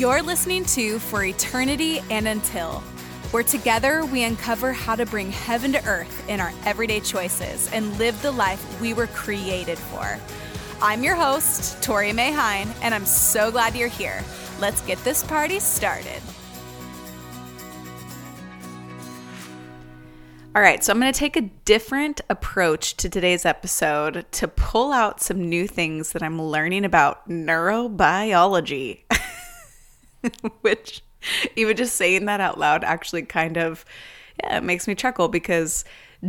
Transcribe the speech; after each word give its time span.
You're 0.00 0.22
listening 0.22 0.64
to 0.64 0.98
For 0.98 1.24
Eternity 1.24 2.00
and 2.10 2.26
Until, 2.26 2.80
where 3.32 3.42
together 3.42 4.02
we 4.06 4.24
uncover 4.24 4.72
how 4.72 4.96
to 4.96 5.04
bring 5.04 5.30
heaven 5.30 5.72
to 5.72 5.84
earth 5.86 6.26
in 6.26 6.40
our 6.40 6.54
everyday 6.64 7.00
choices 7.00 7.70
and 7.70 7.98
live 7.98 8.22
the 8.22 8.30
life 8.30 8.80
we 8.80 8.94
were 8.94 9.08
created 9.08 9.76
for. 9.76 10.18
I'm 10.80 11.04
your 11.04 11.16
host, 11.16 11.82
Tori 11.82 12.14
May 12.14 12.32
Hine, 12.32 12.72
and 12.80 12.94
I'm 12.94 13.04
so 13.04 13.50
glad 13.50 13.76
you're 13.76 13.88
here. 13.88 14.24
Let's 14.58 14.80
get 14.80 14.96
this 15.04 15.22
party 15.22 15.60
started. 15.60 16.22
All 20.56 20.62
right, 20.62 20.82
so 20.82 20.94
I'm 20.94 20.98
going 20.98 21.12
to 21.12 21.18
take 21.18 21.36
a 21.36 21.42
different 21.66 22.22
approach 22.30 22.96
to 22.96 23.10
today's 23.10 23.44
episode 23.44 24.24
to 24.32 24.48
pull 24.48 24.92
out 24.92 25.20
some 25.20 25.46
new 25.46 25.66
things 25.68 26.12
that 26.12 26.22
I'm 26.22 26.40
learning 26.40 26.86
about 26.86 27.28
neurobiology. 27.28 29.00
Which, 30.60 31.02
even 31.56 31.76
just 31.76 31.96
saying 31.96 32.26
that 32.26 32.40
out 32.40 32.58
loud 32.58 32.84
actually 32.84 33.22
kind 33.22 33.56
of 33.56 33.84
yeah, 34.42 34.58
it 34.58 34.64
makes 34.64 34.88
me 34.88 34.94
chuckle 34.94 35.28
because 35.28 35.84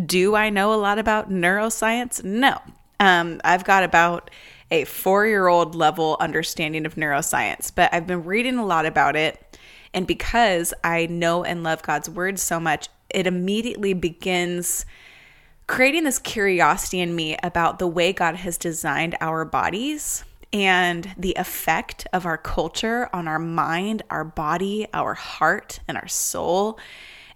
do 0.05 0.35
I 0.35 0.49
know 0.49 0.73
a 0.73 0.75
lot 0.75 0.99
about 0.99 1.29
neuroscience? 1.29 2.23
No. 2.23 2.57
Um, 2.99 3.41
I've 3.43 3.63
got 3.63 3.83
about 3.83 4.29
a 4.69 4.85
four 4.85 5.25
year 5.25 5.47
old 5.47 5.75
level 5.75 6.17
understanding 6.19 6.85
of 6.85 6.95
neuroscience, 6.95 7.71
but 7.73 7.93
I've 7.93 8.07
been 8.07 8.23
reading 8.23 8.57
a 8.57 8.65
lot 8.65 8.85
about 8.85 9.15
it. 9.15 9.57
And 9.93 10.07
because 10.07 10.73
I 10.83 11.07
know 11.07 11.43
and 11.43 11.63
love 11.63 11.81
God's 11.81 12.09
word 12.09 12.39
so 12.39 12.59
much, 12.59 12.87
it 13.09 13.27
immediately 13.27 13.93
begins 13.93 14.85
creating 15.67 16.05
this 16.05 16.19
curiosity 16.19 17.01
in 17.01 17.15
me 17.15 17.37
about 17.43 17.79
the 17.79 17.87
way 17.87 18.13
God 18.13 18.35
has 18.35 18.57
designed 18.57 19.17
our 19.19 19.43
bodies 19.43 20.23
and 20.53 21.13
the 21.17 21.33
effect 21.37 22.07
of 22.11 22.25
our 22.25 22.37
culture 22.37 23.09
on 23.13 23.27
our 23.27 23.39
mind, 23.39 24.03
our 24.09 24.23
body, 24.23 24.87
our 24.93 25.13
heart, 25.13 25.79
and 25.87 25.97
our 25.97 26.07
soul, 26.07 26.77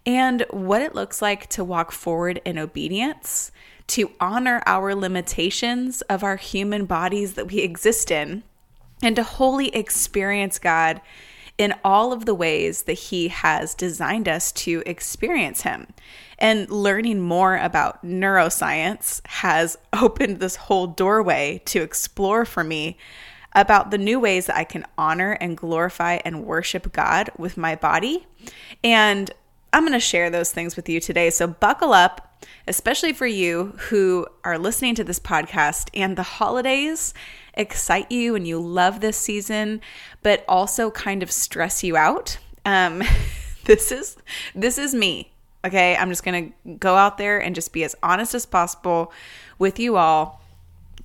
and 0.06 0.46
what 0.52 0.82
it 0.82 0.96
looks 0.96 1.22
like 1.22 1.48
to 1.50 1.64
walk 1.64 1.92
forward 1.92 2.42
in 2.46 2.58
obedience, 2.58 3.52
to 3.88 4.12
honor 4.20 4.62
our 4.66 4.94
limitations 4.94 6.02
of 6.04 6.24
our 6.24 6.36
human 6.36 6.86
bodies 6.86 7.34
that 7.34 7.52
we 7.52 7.60
exist 7.60 8.12
in, 8.12 8.44
and 9.02 9.16
to 9.16 9.24
wholly 9.24 9.70
experience 9.70 10.60
God 10.60 11.02
in 11.58 11.74
all 11.84 12.12
of 12.12 12.26
the 12.26 12.36
ways 12.36 12.84
that 12.84 12.94
He 12.94 13.30
has 13.30 13.74
designed 13.74 14.28
us 14.28 14.52
to 14.52 14.84
experience 14.86 15.62
Him. 15.62 15.88
And 16.38 16.70
learning 16.70 17.22
more 17.22 17.56
about 17.56 18.06
neuroscience 18.06 19.26
has 19.28 19.78
opened 19.94 20.40
this 20.40 20.56
whole 20.56 20.88
doorway 20.88 21.62
to 21.66 21.82
explore 21.82 22.46
for 22.46 22.64
me 22.64 22.98
about 23.54 23.90
the 23.90 23.98
new 23.98 24.20
ways 24.20 24.48
that 24.48 24.58
I 24.58 24.66
can 24.66 24.86
honor 24.98 25.32
and 25.32 25.56
glorify 25.56 26.20
and 26.26 26.46
worship 26.46 26.92
God 26.92 27.30
with 27.38 27.56
my 27.56 27.76
body. 27.76 28.28
And 28.84 29.32
I'm 29.72 29.84
going 29.84 29.94
to 29.94 30.00
share 30.00 30.30
those 30.30 30.52
things 30.52 30.76
with 30.76 30.90
you 30.90 31.00
today. 31.00 31.30
So 31.30 31.48
buckle 31.48 31.94
up, 31.94 32.44
especially 32.68 33.14
for 33.14 33.26
you 33.26 33.78
who 33.90 34.28
are 34.44 34.58
listening 34.58 34.96
to 34.96 35.04
this 35.04 35.20
podcast 35.20 35.90
and 35.94 36.18
the 36.18 36.24
holidays 36.24 37.14
excite 37.56 38.12
you 38.12 38.36
and 38.36 38.48
you 38.48 38.60
love 38.60 39.00
this 39.00 39.18
season, 39.18 39.82
but 40.26 40.44
also 40.48 40.90
kind 40.90 41.22
of 41.22 41.32
stress 41.32 41.84
you 41.84 41.96
out. 41.96 42.40
Um, 42.66 43.04
this 43.66 43.92
is 43.92 44.18
this 44.56 44.80
is 44.80 44.96
me. 44.96 45.32
Okay, 45.64 45.96
I'm 45.96 46.10
just 46.10 46.24
gonna 46.24 46.50
go 46.80 46.96
out 46.96 47.20
there 47.20 47.38
and 47.38 47.54
just 47.54 47.72
be 47.72 47.84
as 47.84 47.96
honest 48.02 48.34
as 48.34 48.44
possible 48.48 49.14
with 49.60 49.78
you 49.78 49.98
all. 49.98 50.42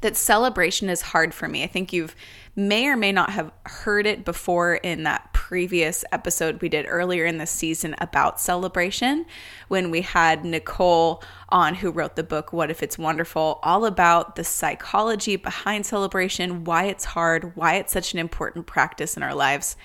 That 0.00 0.16
celebration 0.16 0.88
is 0.88 1.02
hard 1.02 1.34
for 1.34 1.48
me. 1.48 1.62
I 1.62 1.66
think 1.66 1.92
you've 1.92 2.16
may 2.60 2.86
or 2.86 2.96
may 2.96 3.10
not 3.10 3.30
have 3.30 3.50
heard 3.66 4.06
it 4.06 4.24
before 4.24 4.74
in 4.74 5.04
that 5.04 5.32
previous 5.32 6.04
episode 6.12 6.60
we 6.60 6.68
did 6.68 6.86
earlier 6.88 7.24
in 7.24 7.38
the 7.38 7.46
season 7.46 7.94
about 7.98 8.40
celebration 8.40 9.26
when 9.68 9.90
we 9.90 10.02
had 10.02 10.44
Nicole 10.44 11.22
on 11.48 11.74
who 11.74 11.90
wrote 11.90 12.16
the 12.16 12.22
book 12.22 12.52
What 12.52 12.70
If 12.70 12.82
It's 12.82 12.98
Wonderful, 12.98 13.58
all 13.62 13.86
about 13.86 14.36
the 14.36 14.44
psychology 14.44 15.36
behind 15.36 15.86
celebration, 15.86 16.64
why 16.64 16.84
it's 16.84 17.04
hard, 17.04 17.56
why 17.56 17.74
it's 17.74 17.92
such 17.92 18.12
an 18.12 18.18
important 18.18 18.66
practice 18.66 19.16
in 19.16 19.22
our 19.22 19.34
lives. 19.34 19.76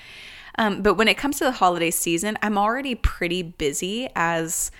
Um, 0.57 0.81
but 0.81 0.95
when 0.95 1.07
it 1.07 1.17
comes 1.17 1.37
to 1.39 1.45
the 1.45 1.51
holiday 1.51 1.91
season, 1.91 2.37
I'm 2.41 2.57
already 2.57 2.95
pretty 2.95 3.41
busy 3.41 4.09
as 4.15 4.71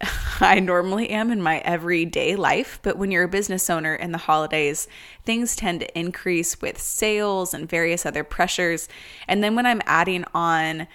I 0.40 0.60
normally 0.60 1.10
am 1.10 1.30
in 1.30 1.42
my 1.42 1.58
everyday 1.58 2.36
life. 2.36 2.78
But 2.82 2.98
when 2.98 3.10
you're 3.10 3.24
a 3.24 3.28
business 3.28 3.70
owner 3.70 3.94
in 3.94 4.12
the 4.12 4.18
holidays, 4.18 4.88
things 5.24 5.56
tend 5.56 5.80
to 5.80 5.98
increase 5.98 6.60
with 6.60 6.80
sales 6.80 7.54
and 7.54 7.68
various 7.68 8.04
other 8.04 8.24
pressures. 8.24 8.88
And 9.28 9.42
then 9.42 9.54
when 9.54 9.66
I'm 9.66 9.82
adding 9.86 10.24
on 10.34 10.86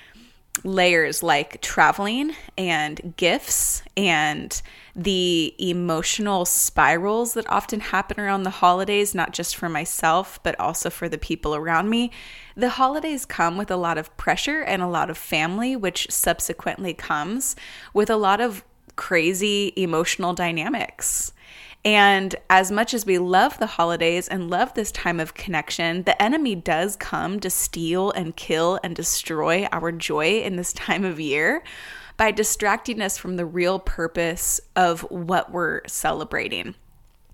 layers 0.64 1.24
like 1.24 1.62
traveling 1.62 2.36
and 2.58 3.14
gifts 3.16 3.82
and 3.96 4.62
the 4.96 5.56
emotional 5.58 6.44
spirals 6.44 7.34
that 7.34 7.50
often 7.50 7.80
happen 7.80 8.20
around 8.20 8.44
the 8.44 8.50
holidays, 8.50 9.16
not 9.16 9.32
just 9.32 9.56
for 9.56 9.70
myself, 9.70 10.42
but 10.44 10.60
also 10.60 10.90
for 10.90 11.08
the 11.08 11.18
people 11.18 11.56
around 11.56 11.90
me. 11.90 12.12
The 12.56 12.70
holidays 12.70 13.26
come 13.26 13.58
with 13.58 13.72
a 13.72 13.78
lot 13.78 13.98
of 13.98 14.16
pressure 14.18 14.62
and 14.62 14.82
a 14.82 14.88
lot 14.88 15.10
of 15.10 15.18
family, 15.18 15.76
which 15.76 16.08
subsequently 16.10 16.94
comes 16.94 17.56
with 17.94 18.10
a 18.10 18.18
lot 18.18 18.42
of 18.42 18.66
crazy 19.00 19.72
emotional 19.78 20.34
dynamics. 20.34 21.32
And 21.86 22.36
as 22.50 22.70
much 22.70 22.94
as 22.94 23.06
we 23.06 23.18
love 23.18 23.58
the 23.58 23.66
holidays 23.66 24.28
and 24.28 24.50
love 24.50 24.74
this 24.74 24.92
time 24.92 25.22
of 25.22 25.34
connection, 25.34 26.04
the 26.04 26.22
enemy 26.22 26.54
does 26.54 26.98
come 26.98 27.40
to 27.40 27.50
steal 27.50 28.12
and 28.12 28.36
kill 28.36 28.78
and 28.84 28.94
destroy 28.94 29.66
our 29.72 29.94
joy 29.94 30.42
in 30.42 30.58
this 30.58 30.74
time 30.74 31.06
of 31.06 31.18
year 31.18 31.64
by 32.18 32.32
distracting 32.32 33.02
us 33.02 33.18
from 33.18 33.38
the 33.38 33.46
real 33.46 33.80
purpose 33.80 34.60
of 34.76 35.00
what 35.10 35.50
we're 35.50 35.80
celebrating. 35.88 36.76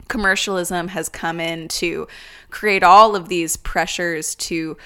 Commercialism 0.08 0.90
has 0.90 1.10
come 1.10 1.40
in 1.40 1.68
to 1.70 2.08
create 2.52 2.84
all 2.84 3.16
of 3.16 3.28
these 3.28 3.58
pressures 3.58 4.36
to 4.36 4.78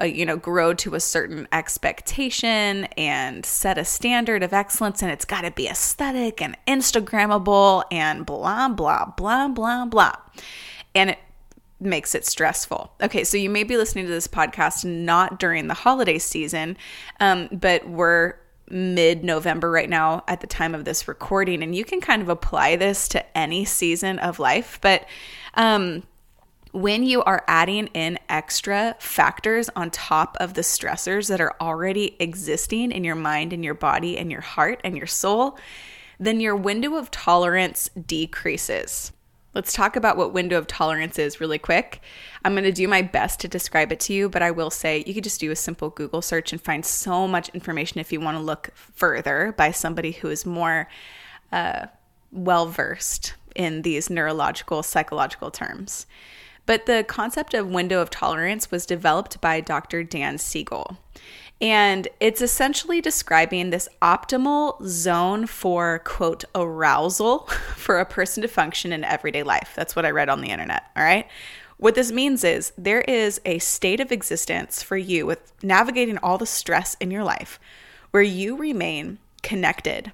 uh, 0.00 0.04
you 0.04 0.26
know, 0.26 0.36
grow 0.36 0.74
to 0.74 0.94
a 0.94 1.00
certain 1.00 1.48
expectation 1.52 2.84
and 2.96 3.44
set 3.46 3.78
a 3.78 3.84
standard 3.84 4.42
of 4.42 4.52
excellence, 4.52 5.02
and 5.02 5.10
it's 5.10 5.24
got 5.24 5.42
to 5.42 5.50
be 5.50 5.68
aesthetic 5.68 6.42
and 6.42 6.56
Instagrammable 6.66 7.84
and 7.90 8.26
blah, 8.26 8.68
blah, 8.68 9.06
blah, 9.16 9.48
blah, 9.48 9.86
blah. 9.86 10.12
And 10.94 11.10
it 11.10 11.18
makes 11.80 12.14
it 12.14 12.24
stressful. 12.26 12.92
Okay, 13.02 13.24
so 13.24 13.36
you 13.36 13.50
may 13.50 13.64
be 13.64 13.76
listening 13.76 14.06
to 14.06 14.10
this 14.10 14.28
podcast 14.28 14.84
not 14.84 15.38
during 15.38 15.66
the 15.66 15.74
holiday 15.74 16.18
season, 16.18 16.76
um, 17.20 17.48
but 17.52 17.88
we're 17.88 18.34
mid 18.68 19.22
November 19.22 19.70
right 19.70 19.88
now 19.88 20.24
at 20.26 20.40
the 20.40 20.46
time 20.46 20.74
of 20.74 20.84
this 20.84 21.06
recording, 21.06 21.62
and 21.62 21.74
you 21.74 21.84
can 21.84 22.00
kind 22.00 22.22
of 22.22 22.28
apply 22.28 22.76
this 22.76 23.08
to 23.08 23.38
any 23.38 23.64
season 23.64 24.18
of 24.18 24.38
life. 24.38 24.78
But 24.80 25.06
um, 25.54 26.02
when 26.76 27.02
you 27.02 27.22
are 27.22 27.42
adding 27.48 27.86
in 27.94 28.18
extra 28.28 28.94
factors 28.98 29.70
on 29.74 29.90
top 29.90 30.36
of 30.40 30.52
the 30.52 30.60
stressors 30.60 31.26
that 31.30 31.40
are 31.40 31.56
already 31.58 32.14
existing 32.20 32.92
in 32.92 33.02
your 33.02 33.14
mind 33.14 33.54
and 33.54 33.64
your 33.64 33.72
body 33.72 34.18
and 34.18 34.30
your 34.30 34.42
heart 34.42 34.78
and 34.84 34.94
your 34.94 35.06
soul, 35.06 35.58
then 36.20 36.38
your 36.38 36.54
window 36.54 36.96
of 36.96 37.10
tolerance 37.10 37.88
decreases. 38.06 39.10
Let's 39.54 39.72
talk 39.72 39.96
about 39.96 40.18
what 40.18 40.34
window 40.34 40.58
of 40.58 40.66
tolerance 40.66 41.18
is 41.18 41.40
really 41.40 41.58
quick. 41.58 42.02
I'm 42.44 42.52
going 42.52 42.64
to 42.64 42.72
do 42.72 42.86
my 42.86 43.00
best 43.00 43.40
to 43.40 43.48
describe 43.48 43.90
it 43.90 44.00
to 44.00 44.12
you, 44.12 44.28
but 44.28 44.42
I 44.42 44.50
will 44.50 44.68
say 44.68 45.02
you 45.06 45.14
could 45.14 45.24
just 45.24 45.40
do 45.40 45.50
a 45.50 45.56
simple 45.56 45.88
Google 45.88 46.20
search 46.20 46.52
and 46.52 46.60
find 46.60 46.84
so 46.84 47.26
much 47.26 47.48
information 47.54 48.00
if 48.00 48.12
you 48.12 48.20
want 48.20 48.36
to 48.36 48.42
look 48.42 48.68
further 48.74 49.54
by 49.56 49.70
somebody 49.70 50.12
who 50.12 50.28
is 50.28 50.44
more 50.44 50.90
uh, 51.52 51.86
well 52.32 52.66
versed 52.66 53.32
in 53.54 53.80
these 53.80 54.10
neurological, 54.10 54.82
psychological 54.82 55.50
terms. 55.50 56.06
But 56.66 56.86
the 56.86 57.04
concept 57.06 57.54
of 57.54 57.68
window 57.68 58.02
of 58.02 58.10
tolerance 58.10 58.70
was 58.70 58.86
developed 58.86 59.40
by 59.40 59.60
Dr. 59.60 60.02
Dan 60.02 60.38
Siegel. 60.38 60.98
And 61.60 62.08
it's 62.20 62.42
essentially 62.42 63.00
describing 63.00 63.70
this 63.70 63.88
optimal 64.02 64.84
zone 64.84 65.46
for, 65.46 66.00
quote, 66.04 66.44
arousal 66.54 67.38
for 67.76 67.98
a 67.98 68.04
person 68.04 68.42
to 68.42 68.48
function 68.48 68.92
in 68.92 69.04
everyday 69.04 69.42
life. 69.42 69.72
That's 69.74 69.96
what 69.96 70.04
I 70.04 70.10
read 70.10 70.28
on 70.28 70.42
the 70.42 70.50
internet. 70.50 70.84
All 70.96 71.02
right. 71.02 71.26
What 71.78 71.94
this 71.94 72.10
means 72.10 72.42
is 72.42 72.72
there 72.76 73.02
is 73.02 73.40
a 73.44 73.58
state 73.58 74.00
of 74.00 74.10
existence 74.10 74.82
for 74.82 74.96
you 74.96 75.26
with 75.26 75.52
navigating 75.62 76.18
all 76.18 76.38
the 76.38 76.46
stress 76.46 76.96
in 77.00 77.10
your 77.10 77.24
life 77.24 77.60
where 78.10 78.22
you 78.22 78.56
remain 78.56 79.18
connected 79.42 80.12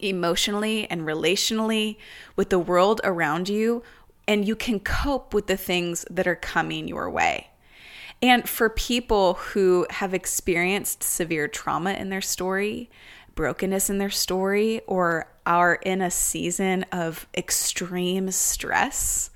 emotionally 0.00 0.88
and 0.88 1.02
relationally 1.02 1.96
with 2.36 2.50
the 2.50 2.58
world 2.58 3.00
around 3.02 3.48
you 3.48 3.82
and 4.28 4.46
you 4.46 4.54
can 4.54 4.78
cope 4.78 5.32
with 5.32 5.46
the 5.46 5.56
things 5.56 6.04
that 6.10 6.28
are 6.28 6.36
coming 6.36 6.86
your 6.86 7.08
way. 7.10 7.48
And 8.20 8.48
for 8.48 8.68
people 8.68 9.34
who 9.34 9.86
have 9.90 10.12
experienced 10.12 11.02
severe 11.02 11.48
trauma 11.48 11.92
in 11.94 12.10
their 12.10 12.20
story, 12.20 12.90
brokenness 13.34 13.88
in 13.88 13.98
their 13.98 14.10
story, 14.10 14.82
or 14.86 15.28
are 15.46 15.76
in 15.76 16.02
a 16.02 16.10
season 16.10 16.84
of 16.92 17.26
extreme 17.36 18.30
stress, 18.30 19.30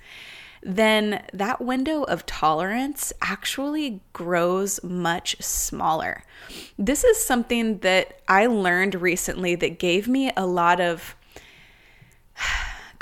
then 0.61 1.25
that 1.33 1.59
window 1.59 2.03
of 2.03 2.25
tolerance 2.25 3.11
actually 3.21 4.01
grows 4.11 4.83
much 4.83 5.35
smaller. 5.41 6.23
This 6.77 7.03
is 7.03 7.25
something 7.25 7.79
that 7.79 8.21
I 8.27 8.45
learned 8.45 8.95
recently 8.95 9.55
that 9.55 9.79
gave 9.79 10.07
me 10.07 10.31
a 10.37 10.45
lot 10.45 10.79
of 10.79 11.15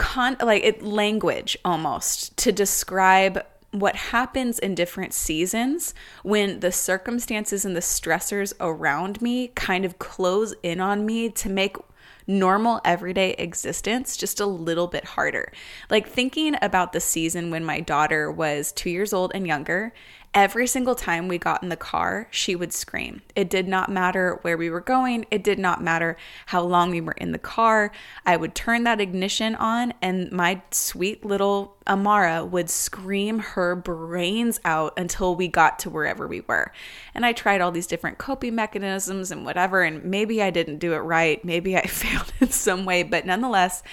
con 0.01 0.35
like 0.41 0.63
it 0.63 0.81
language 0.81 1.55
almost 1.63 2.35
to 2.35 2.51
describe 2.51 3.45
what 3.69 3.95
happens 3.95 4.57
in 4.57 4.73
different 4.73 5.13
seasons 5.13 5.93
when 6.23 6.59
the 6.59 6.71
circumstances 6.71 7.65
and 7.65 7.75
the 7.75 7.81
stressors 7.81 8.51
around 8.59 9.21
me 9.21 9.49
kind 9.49 9.85
of 9.85 9.99
close 9.99 10.55
in 10.63 10.81
on 10.81 11.05
me 11.05 11.29
to 11.29 11.47
make 11.49 11.77
normal 12.25 12.81
everyday 12.83 13.33
existence 13.33 14.17
just 14.17 14.39
a 14.39 14.45
little 14.45 14.87
bit 14.87 15.05
harder. 15.05 15.51
Like 15.87 16.09
thinking 16.09 16.55
about 16.63 16.93
the 16.93 16.99
season 16.99 17.51
when 17.51 17.63
my 17.63 17.79
daughter 17.79 18.31
was 18.31 18.71
two 18.71 18.89
years 18.89 19.13
old 19.13 19.31
and 19.35 19.45
younger 19.45 19.93
Every 20.33 20.65
single 20.65 20.95
time 20.95 21.27
we 21.27 21.37
got 21.37 21.61
in 21.61 21.67
the 21.67 21.75
car, 21.75 22.29
she 22.31 22.55
would 22.55 22.71
scream. 22.71 23.21
It 23.35 23.49
did 23.49 23.67
not 23.67 23.91
matter 23.91 24.39
where 24.43 24.55
we 24.55 24.69
were 24.69 24.79
going, 24.79 25.25
it 25.29 25.43
did 25.43 25.59
not 25.59 25.83
matter 25.83 26.15
how 26.45 26.61
long 26.61 26.89
we 26.89 27.01
were 27.01 27.11
in 27.11 27.33
the 27.33 27.37
car. 27.37 27.91
I 28.25 28.37
would 28.37 28.55
turn 28.55 28.85
that 28.85 29.01
ignition 29.01 29.55
on, 29.55 29.93
and 30.01 30.31
my 30.31 30.61
sweet 30.71 31.25
little 31.25 31.75
Amara 31.85 32.45
would 32.45 32.69
scream 32.69 33.39
her 33.39 33.75
brains 33.75 34.61
out 34.63 34.97
until 34.97 35.35
we 35.35 35.49
got 35.49 35.79
to 35.79 35.89
wherever 35.89 36.25
we 36.25 36.39
were. 36.39 36.71
And 37.13 37.25
I 37.25 37.33
tried 37.33 37.59
all 37.59 37.71
these 37.71 37.87
different 37.87 38.17
coping 38.17 38.55
mechanisms 38.55 39.31
and 39.31 39.43
whatever, 39.43 39.83
and 39.83 40.01
maybe 40.05 40.41
I 40.41 40.49
didn't 40.49 40.77
do 40.77 40.93
it 40.93 40.99
right. 40.99 41.43
Maybe 41.43 41.75
I 41.75 41.81
failed 41.87 42.31
in 42.39 42.51
some 42.51 42.85
way, 42.85 43.03
but 43.03 43.25
nonetheless, 43.25 43.83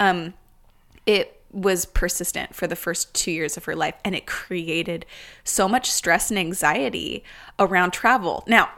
um, 0.00 0.34
it 1.06 1.33
was 1.54 1.86
persistent 1.86 2.54
for 2.54 2.66
the 2.66 2.76
first 2.76 3.14
two 3.14 3.30
years 3.30 3.56
of 3.56 3.64
her 3.64 3.76
life, 3.76 3.94
and 4.04 4.14
it 4.14 4.26
created 4.26 5.06
so 5.44 5.68
much 5.68 5.90
stress 5.90 6.30
and 6.30 6.38
anxiety 6.38 7.24
around 7.58 7.92
travel. 7.92 8.44
Now, 8.46 8.70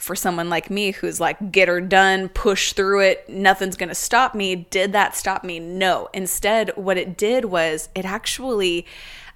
for 0.00 0.16
someone 0.16 0.48
like 0.48 0.70
me 0.70 0.92
who's 0.92 1.20
like, 1.20 1.52
get 1.52 1.68
her 1.68 1.80
done, 1.80 2.30
push 2.30 2.72
through 2.72 3.00
it, 3.00 3.28
nothing's 3.28 3.76
gonna 3.76 3.94
stop 3.94 4.34
me, 4.34 4.56
did 4.56 4.92
that 4.92 5.14
stop 5.14 5.44
me? 5.44 5.60
No. 5.60 6.08
Instead, 6.14 6.72
what 6.74 6.96
it 6.96 7.18
did 7.18 7.44
was 7.44 7.90
it 7.94 8.06
actually 8.06 8.86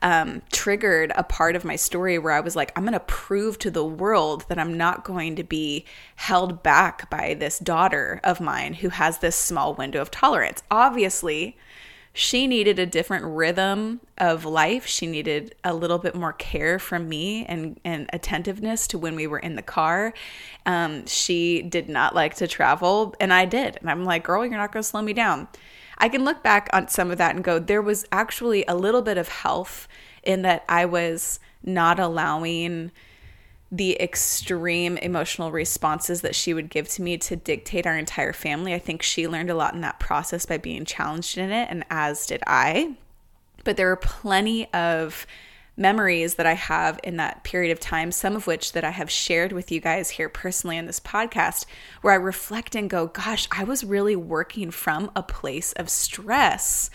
um, 0.00 0.42
triggered 0.52 1.12
a 1.16 1.22
part 1.22 1.54
of 1.54 1.64
my 1.64 1.76
story 1.76 2.18
where 2.18 2.32
I 2.32 2.40
was 2.40 2.56
like, 2.56 2.72
I'm 2.76 2.84
gonna 2.84 3.00
prove 3.00 3.58
to 3.60 3.70
the 3.70 3.84
world 3.84 4.46
that 4.48 4.58
I'm 4.58 4.76
not 4.76 5.04
going 5.04 5.36
to 5.36 5.44
be 5.44 5.84
held 6.16 6.62
back 6.62 7.10
by 7.10 7.34
this 7.34 7.58
daughter 7.58 8.20
of 8.24 8.40
mine 8.40 8.74
who 8.74 8.88
has 8.88 9.18
this 9.18 9.36
small 9.36 9.74
window 9.74 10.00
of 10.00 10.10
tolerance. 10.10 10.62
Obviously, 10.70 11.58
she 12.16 12.46
needed 12.46 12.78
a 12.78 12.86
different 12.86 13.24
rhythm 13.24 14.00
of 14.16 14.44
life. 14.44 14.86
She 14.86 15.08
needed 15.08 15.56
a 15.64 15.74
little 15.74 15.98
bit 15.98 16.14
more 16.14 16.32
care 16.32 16.78
from 16.78 17.08
me 17.08 17.44
and, 17.46 17.80
and 17.84 18.08
attentiveness 18.12 18.86
to 18.88 18.98
when 18.98 19.16
we 19.16 19.26
were 19.26 19.40
in 19.40 19.56
the 19.56 19.62
car. 19.62 20.14
Um, 20.64 21.06
she 21.06 21.60
did 21.60 21.88
not 21.88 22.14
like 22.14 22.36
to 22.36 22.46
travel, 22.46 23.16
and 23.18 23.32
I 23.32 23.46
did. 23.46 23.78
And 23.78 23.90
I'm 23.90 24.04
like, 24.04 24.22
girl, 24.22 24.46
you're 24.46 24.56
not 24.56 24.70
going 24.70 24.84
to 24.84 24.88
slow 24.88 25.02
me 25.02 25.12
down. 25.12 25.48
I 25.98 26.08
can 26.08 26.24
look 26.24 26.40
back 26.44 26.70
on 26.72 26.86
some 26.86 27.10
of 27.10 27.18
that 27.18 27.34
and 27.34 27.42
go, 27.42 27.58
there 27.58 27.82
was 27.82 28.06
actually 28.12 28.64
a 28.68 28.76
little 28.76 29.02
bit 29.02 29.18
of 29.18 29.26
health 29.26 29.88
in 30.22 30.42
that 30.42 30.64
I 30.68 30.84
was 30.84 31.40
not 31.64 31.98
allowing 31.98 32.92
the 33.76 34.00
extreme 34.00 34.96
emotional 34.98 35.50
responses 35.50 36.20
that 36.20 36.36
she 36.36 36.54
would 36.54 36.70
give 36.70 36.88
to 36.88 37.02
me 37.02 37.18
to 37.18 37.34
dictate 37.34 37.88
our 37.88 37.96
entire 37.96 38.32
family. 38.32 38.72
I 38.72 38.78
think 38.78 39.02
she 39.02 39.26
learned 39.26 39.50
a 39.50 39.54
lot 39.56 39.74
in 39.74 39.80
that 39.80 39.98
process 39.98 40.46
by 40.46 40.58
being 40.58 40.84
challenged 40.84 41.36
in 41.38 41.50
it, 41.50 41.68
and 41.68 41.84
as 41.90 42.24
did 42.24 42.40
I. 42.46 42.94
But 43.64 43.76
there 43.76 43.90
are 43.90 43.96
plenty 43.96 44.72
of 44.72 45.26
memories 45.76 46.34
that 46.34 46.46
I 46.46 46.52
have 46.52 47.00
in 47.02 47.16
that 47.16 47.42
period 47.42 47.72
of 47.72 47.80
time, 47.80 48.12
some 48.12 48.36
of 48.36 48.46
which 48.46 48.74
that 48.74 48.84
I 48.84 48.90
have 48.90 49.10
shared 49.10 49.50
with 49.50 49.72
you 49.72 49.80
guys 49.80 50.10
here 50.10 50.28
personally 50.28 50.76
in 50.76 50.86
this 50.86 51.00
podcast, 51.00 51.66
where 52.00 52.12
I 52.12 52.16
reflect 52.16 52.76
and 52.76 52.88
go, 52.88 53.08
gosh, 53.08 53.48
I 53.50 53.64
was 53.64 53.82
really 53.82 54.14
working 54.14 54.70
from 54.70 55.10
a 55.16 55.22
place 55.24 55.72
of 55.72 55.90
stress 55.90 56.90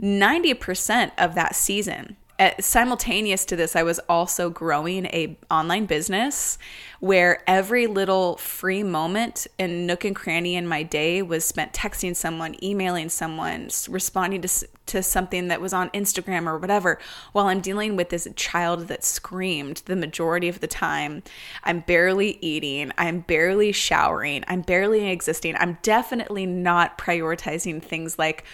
90% 0.00 1.12
of 1.16 1.36
that 1.36 1.54
season 1.54 2.16
simultaneous 2.60 3.44
to 3.44 3.56
this 3.56 3.74
i 3.74 3.82
was 3.82 3.98
also 4.08 4.48
growing 4.48 5.06
a 5.06 5.36
online 5.50 5.86
business 5.86 6.56
where 7.00 7.42
every 7.48 7.86
little 7.88 8.36
free 8.36 8.82
moment 8.84 9.46
and 9.58 9.86
nook 9.88 10.04
and 10.04 10.14
cranny 10.14 10.54
in 10.54 10.66
my 10.66 10.82
day 10.82 11.20
was 11.20 11.44
spent 11.44 11.72
texting 11.72 12.14
someone 12.14 12.54
emailing 12.62 13.08
someone 13.08 13.68
responding 13.88 14.40
to, 14.40 14.68
to 14.86 15.02
something 15.02 15.48
that 15.48 15.60
was 15.60 15.72
on 15.72 15.90
instagram 15.90 16.46
or 16.46 16.56
whatever 16.58 16.98
while 17.32 17.46
i'm 17.46 17.60
dealing 17.60 17.96
with 17.96 18.08
this 18.10 18.28
child 18.36 18.86
that 18.86 19.02
screamed 19.02 19.82
the 19.86 19.96
majority 19.96 20.48
of 20.48 20.60
the 20.60 20.68
time 20.68 21.22
i'm 21.64 21.80
barely 21.80 22.38
eating 22.40 22.92
i'm 22.98 23.18
barely 23.20 23.72
showering 23.72 24.44
i'm 24.46 24.62
barely 24.62 25.08
existing 25.10 25.56
i'm 25.56 25.76
definitely 25.82 26.46
not 26.46 26.96
prioritizing 26.98 27.82
things 27.82 28.16
like 28.16 28.44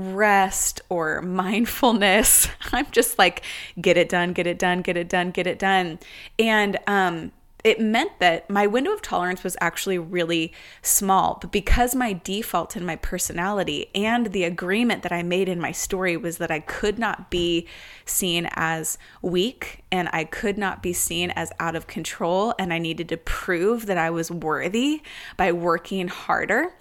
rest 0.00 0.80
or 0.88 1.22
mindfulness. 1.22 2.48
I'm 2.72 2.90
just 2.90 3.18
like, 3.18 3.42
get 3.80 3.96
it 3.96 4.08
done, 4.08 4.32
get 4.32 4.46
it 4.46 4.58
done, 4.58 4.82
get 4.82 4.96
it 4.96 5.08
done, 5.08 5.30
get 5.30 5.46
it 5.46 5.58
done. 5.58 5.98
And 6.38 6.78
um, 6.86 7.32
it 7.64 7.80
meant 7.80 8.18
that 8.20 8.48
my 8.48 8.66
window 8.66 8.92
of 8.92 9.02
tolerance 9.02 9.44
was 9.44 9.56
actually 9.60 9.98
really 9.98 10.52
small. 10.82 11.38
But 11.40 11.52
because 11.52 11.94
my 11.94 12.12
default 12.12 12.76
and 12.76 12.86
my 12.86 12.96
personality 12.96 13.90
and 13.94 14.28
the 14.28 14.44
agreement 14.44 15.02
that 15.02 15.12
I 15.12 15.22
made 15.22 15.48
in 15.48 15.60
my 15.60 15.72
story 15.72 16.16
was 16.16 16.38
that 16.38 16.50
I 16.50 16.60
could 16.60 16.98
not 16.98 17.30
be 17.30 17.66
seen 18.04 18.48
as 18.54 18.98
weak 19.22 19.84
and 19.92 20.08
I 20.12 20.24
could 20.24 20.56
not 20.56 20.82
be 20.82 20.92
seen 20.92 21.30
as 21.32 21.52
out 21.58 21.76
of 21.76 21.86
control, 21.86 22.54
and 22.58 22.72
I 22.72 22.78
needed 22.78 23.08
to 23.10 23.16
prove 23.16 23.86
that 23.86 23.98
I 23.98 24.10
was 24.10 24.30
worthy 24.30 25.02
by 25.36 25.52
working 25.52 26.08
harder 26.08 26.72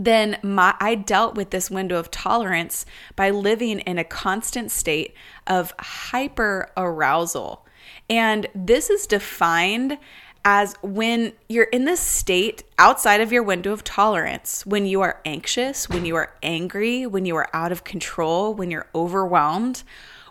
then 0.00 0.38
my, 0.42 0.74
I 0.80 0.94
dealt 0.94 1.34
with 1.34 1.50
this 1.50 1.70
window 1.70 1.98
of 1.98 2.10
tolerance 2.10 2.86
by 3.16 3.28
living 3.30 3.80
in 3.80 3.98
a 3.98 4.04
constant 4.04 4.70
state 4.70 5.14
of 5.46 5.74
hyper 5.78 6.70
arousal. 6.74 7.66
And 8.08 8.46
this 8.54 8.88
is 8.88 9.06
defined 9.06 9.98
as 10.42 10.74
when 10.80 11.34
you're 11.50 11.64
in 11.64 11.84
this 11.84 12.00
state 12.00 12.62
outside 12.78 13.20
of 13.20 13.30
your 13.30 13.42
window 13.42 13.72
of 13.72 13.84
tolerance, 13.84 14.64
when 14.64 14.86
you 14.86 15.02
are 15.02 15.20
anxious, 15.26 15.86
when 15.86 16.06
you 16.06 16.16
are 16.16 16.32
angry, 16.42 17.04
when 17.04 17.26
you 17.26 17.36
are 17.36 17.48
out 17.52 17.70
of 17.70 17.84
control, 17.84 18.54
when 18.54 18.70
you're 18.70 18.88
overwhelmed, 18.94 19.82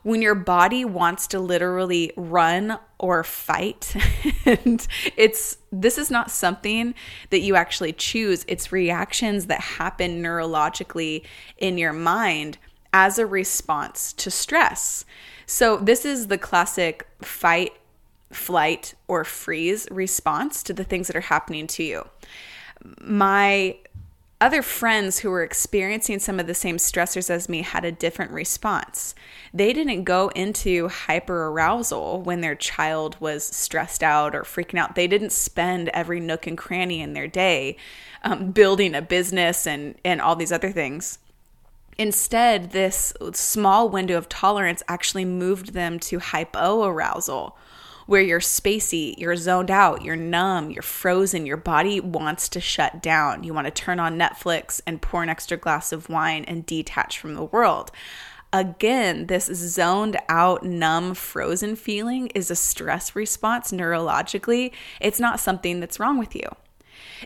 when 0.04 0.22
your 0.22 0.36
body 0.36 0.86
wants 0.86 1.28
to 1.28 1.40
literally 1.40 2.12
run 2.16 2.80
or 3.00 3.24
fight 3.24 3.96
and 4.46 4.88
it's 5.15 5.58
this 5.72 5.98
is 5.98 6.10
not 6.10 6.32
something 6.32 6.94
that 7.29 7.41
you 7.41 7.56
actually 7.56 7.94
choose. 7.94 8.44
It's 8.48 8.72
reactions 8.72 9.46
that 9.48 9.62
happen 9.62 10.22
neurologically 10.22 11.25
in 11.58 11.77
your 11.77 11.94
mind 11.94 12.58
as 12.94 13.20
a 13.20 13.25
response 13.25 14.13
to 14.13 14.32
stress. 14.32 15.06
So 15.46 15.77
this 15.77 16.06
is 16.06 16.27
the 16.27 16.38
classic 16.38 17.08
fight 17.22 17.74
flight 18.32 18.94
or 19.08 19.24
freeze 19.24 19.88
response 19.89 20.62
to 20.63 20.74
the 20.74 20.84
things 20.84 21.08
that 21.08 21.15
are 21.15 21.22
happening 21.22 21.65
to 21.65 21.84
you. 21.84 22.08
My 23.01 23.77
other 24.41 24.62
friends 24.62 25.19
who 25.19 25.29
were 25.29 25.43
experiencing 25.43 26.19
some 26.19 26.39
of 26.39 26.48
the 26.48 26.53
same 26.53 26.77
stressors 26.77 27.29
as 27.29 27.50
me 27.50 27.62
had 27.62 27.84
a 27.84 27.91
different 27.91 28.31
response. 28.31 29.13
They 29.53 29.74
didn't 29.74 30.05
go 30.05 30.29
into 30.29 30.88
hyper 30.88 31.48
arousal 31.48 32.22
when 32.22 32.39
their 32.39 32.55
child 32.55 33.17
was 33.19 33.43
stressed 33.43 34.01
out 34.01 34.34
or 34.34 34.43
freaking 34.43 34.79
out. 34.79 34.96
They 34.96 35.08
didn't 35.08 35.34
spend 35.34 35.89
every 35.89 36.22
nook 36.22 36.48
and 36.48 36.58
cranny 36.58 37.01
in 37.01 37.13
their 37.13 37.27
day 37.27 37.75
um, 38.24 38.51
building 38.51 38.96
a 38.96 39.01
business 39.01 39.67
and, 39.67 39.96
and 40.05 40.22
all 40.22 40.38
these 40.38 40.53
other 40.53 40.72
things. 40.72 41.19
Instead, 41.98 42.72
this 42.72 43.12
small 43.34 43.89
window 43.89 44.17
of 44.17 44.29
tolerance 44.29 44.81
actually 44.88 45.25
moved 45.25 45.74
them 45.74 46.00
to 46.00 46.19
hypo 46.19 46.86
arousal 46.86 47.58
where 48.10 48.24
you're 48.24 48.39
spacey, 48.39 49.13
you're 49.20 49.36
zoned 49.36 49.70
out, 49.70 50.04
you're 50.04 50.16
numb, 50.16 50.72
you're 50.72 50.82
frozen, 50.82 51.46
your 51.46 51.56
body 51.56 52.00
wants 52.00 52.50
to 52.50 52.60
shut 52.60 53.04
down. 53.04 53.44
You 53.44 53.54
want 53.54 53.68
to 53.68 53.72
turn 53.72 54.00
on 54.00 54.18
Netflix 54.18 54.82
and 54.88 55.00
pour 55.00 55.22
an 55.22 55.30
extra 55.30 55.58
glass 55.58 55.92
of 55.92 56.10
wine 56.10 56.44
and 56.46 56.66
detach 56.66 57.20
from 57.20 57.36
the 57.36 57.44
world. 57.44 57.92
Again, 58.51 59.28
this 59.28 59.46
zoned 59.46 60.18
out, 60.28 60.63
numb, 60.63 61.13
frozen 61.13 61.75
feeling 61.75 62.30
is 62.34 62.50
a 62.50 62.56
stress 62.56 63.16
response 63.16 63.72
neurologically. 63.72 64.72
It's 65.00 65.20
not 65.20 65.39
something 65.39 65.80
that's 65.80 66.00
wrong 66.00 66.18
with 66.18 66.34
you. 66.34 66.50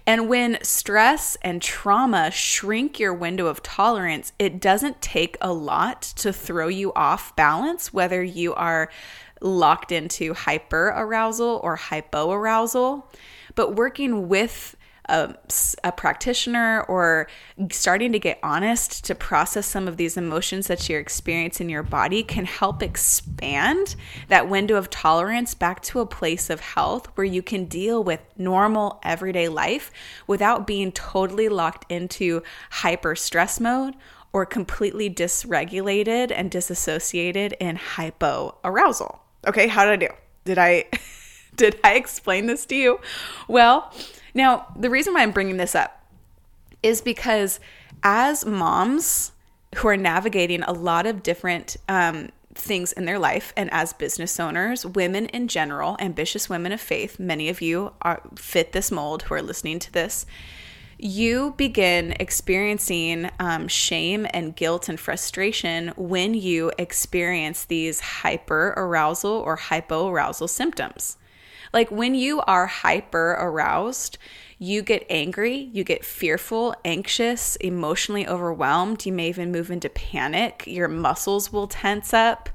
And 0.05 0.27
when 0.27 0.61
stress 0.63 1.37
and 1.41 1.61
trauma 1.61 2.29
shrink 2.29 2.99
your 2.99 3.13
window 3.13 3.47
of 3.47 3.63
tolerance, 3.63 4.33
it 4.37 4.59
doesn't 4.59 5.01
take 5.01 5.37
a 5.39 5.53
lot 5.53 6.01
to 6.17 6.33
throw 6.33 6.67
you 6.67 6.91
off 6.93 7.35
balance, 7.37 7.93
whether 7.93 8.21
you 8.21 8.53
are 8.55 8.89
locked 9.43 9.91
into 9.91 10.33
hyper 10.33 10.93
arousal 10.95 11.59
or 11.63 11.75
hypo 11.75 12.31
arousal. 12.31 13.09
But 13.55 13.75
working 13.75 14.27
with 14.27 14.75
a, 15.09 15.35
a, 15.83 15.91
practitioner 15.91 16.83
or 16.83 17.27
starting 17.71 18.13
to 18.13 18.19
get 18.19 18.39
honest 18.41 19.03
to 19.05 19.15
process 19.15 19.65
some 19.65 19.87
of 19.87 19.97
these 19.97 20.15
emotions 20.15 20.67
that 20.67 20.87
you're 20.87 20.99
experiencing 20.99 21.65
in 21.65 21.69
your 21.69 21.83
body 21.83 22.23
can 22.23 22.45
help 22.45 22.81
expand 22.81 23.95
that 24.29 24.49
window 24.49 24.75
of 24.77 24.89
tolerance 24.89 25.53
back 25.53 25.81
to 25.81 25.99
a 25.99 26.05
place 26.05 26.49
of 26.49 26.61
health 26.61 27.07
where 27.15 27.25
you 27.25 27.41
can 27.41 27.65
deal 27.65 28.01
with 28.03 28.21
normal 28.37 28.99
everyday 29.03 29.49
life 29.49 29.91
without 30.25 30.65
being 30.65 30.91
totally 30.91 31.49
locked 31.49 31.91
into 31.91 32.41
hyper 32.71 33.15
stress 33.15 33.59
mode 33.59 33.95
or 34.31 34.45
completely 34.45 35.09
dysregulated 35.09 36.31
and 36.33 36.49
disassociated 36.49 37.53
in 37.59 37.77
hypoarousal. 37.77 39.22
Okay, 39.45 39.67
how 39.67 39.85
did 39.85 39.91
I 39.91 40.07
do? 40.07 40.13
Did 40.45 40.57
I 40.57 40.85
did 41.55 41.79
I 41.83 41.95
explain 41.95 42.47
this 42.47 42.65
to 42.67 42.75
you? 42.75 42.99
Well, 43.47 43.93
now 44.33 44.67
the 44.75 44.89
reason 44.89 45.13
why 45.13 45.21
I'm 45.21 45.31
bringing 45.31 45.57
this 45.57 45.75
up 45.75 46.03
is 46.81 47.01
because 47.01 47.59
as 48.03 48.45
moms 48.45 49.31
who 49.77 49.87
are 49.87 49.97
navigating 49.97 50.61
a 50.63 50.71
lot 50.71 51.05
of 51.05 51.23
different 51.23 51.77
um, 51.87 52.29
things 52.53 52.91
in 52.91 53.05
their 53.05 53.17
life 53.17 53.53
and 53.57 53.71
as 53.73 53.93
business 53.93 54.39
owners 54.39 54.85
women 54.85 55.25
in 55.27 55.47
general 55.47 55.95
ambitious 55.99 56.49
women 56.49 56.71
of 56.71 56.79
faith 56.79 57.19
many 57.19 57.49
of 57.49 57.61
you 57.61 57.91
are 58.03 58.21
fit 58.35 58.73
this 58.73 58.91
mold 58.91 59.23
who 59.23 59.33
are 59.33 59.41
listening 59.41 59.79
to 59.79 59.91
this 59.91 60.27
you 60.97 61.53
begin 61.57 62.15
experiencing 62.19 63.29
um, 63.39 63.67
shame 63.67 64.27
and 64.33 64.55
guilt 64.55 64.89
and 64.89 64.99
frustration 64.99 65.89
when 65.97 66.33
you 66.33 66.71
experience 66.77 67.65
these 67.65 67.99
hyper 67.99 68.73
arousal 68.77 69.31
or 69.31 69.57
hypoarousal 69.57 70.49
symptoms. 70.49 71.17
Like 71.73 71.89
when 71.89 72.13
you 72.15 72.41
are 72.41 72.67
hyper 72.67 73.31
aroused, 73.31 74.17
you 74.59 74.81
get 74.81 75.05
angry, 75.09 75.69
you 75.73 75.83
get 75.83 76.05
fearful, 76.05 76.75
anxious, 76.85 77.57
emotionally 77.57 78.25
overwhelmed. 78.27 79.05
You 79.05 79.11
may 79.11 79.27
even 79.27 79.51
move 79.51 79.71
into 79.71 79.89
panic. 79.89 80.63
Your 80.67 80.87
muscles 80.87 81.51
will 81.51 81.67
tense 81.67 82.13
up, 82.13 82.49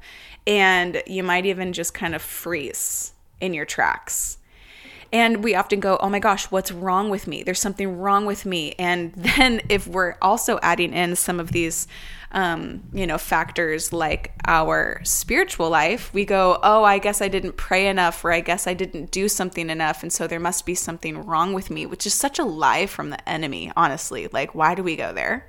and 0.47 1.03
you 1.05 1.21
might 1.21 1.45
even 1.45 1.71
just 1.73 1.93
kind 1.93 2.15
of 2.15 2.21
freeze 2.21 3.13
in 3.39 3.53
your 3.53 3.65
tracks. 3.65 4.38
And 5.11 5.43
we 5.43 5.55
often 5.55 5.79
go, 5.79 5.97
oh 6.01 6.09
my 6.09 6.19
gosh, 6.19 6.45
what's 6.51 6.71
wrong 6.71 7.09
with 7.09 7.27
me? 7.27 7.41
There's 7.43 7.59
something 7.59 7.97
wrong 7.97 8.25
with 8.25 8.45
me. 8.45 8.75
And 8.77 9.13
then 9.15 9.61
if 9.69 9.87
we're 9.87 10.15
also 10.21 10.59
adding 10.61 10.93
in 10.93 11.15
some 11.15 11.39
of 11.39 11.51
these, 11.51 11.87
um, 12.31 12.83
you 12.93 13.07
know, 13.07 13.17
factors 13.17 13.91
like 13.91 14.33
our 14.45 15.01
spiritual 15.03 15.69
life, 15.69 16.13
we 16.13 16.25
go, 16.25 16.59
oh, 16.61 16.83
I 16.83 16.99
guess 16.99 17.21
I 17.21 17.27
didn't 17.27 17.57
pray 17.57 17.87
enough, 17.87 18.23
or 18.23 18.31
I 18.31 18.41
guess 18.41 18.67
I 18.67 18.75
didn't 18.75 19.09
do 19.09 19.27
something 19.27 19.69
enough. 19.69 20.03
And 20.03 20.13
so 20.13 20.27
there 20.27 20.39
must 20.39 20.65
be 20.65 20.75
something 20.75 21.25
wrong 21.25 21.53
with 21.53 21.71
me, 21.71 21.87
which 21.87 22.05
is 22.05 22.13
such 22.13 22.37
a 22.37 22.43
lie 22.43 22.85
from 22.85 23.09
the 23.09 23.29
enemy, 23.29 23.71
honestly. 23.75 24.27
Like, 24.31 24.53
why 24.53 24.75
do 24.75 24.83
we 24.83 24.95
go 24.95 25.11
there? 25.11 25.47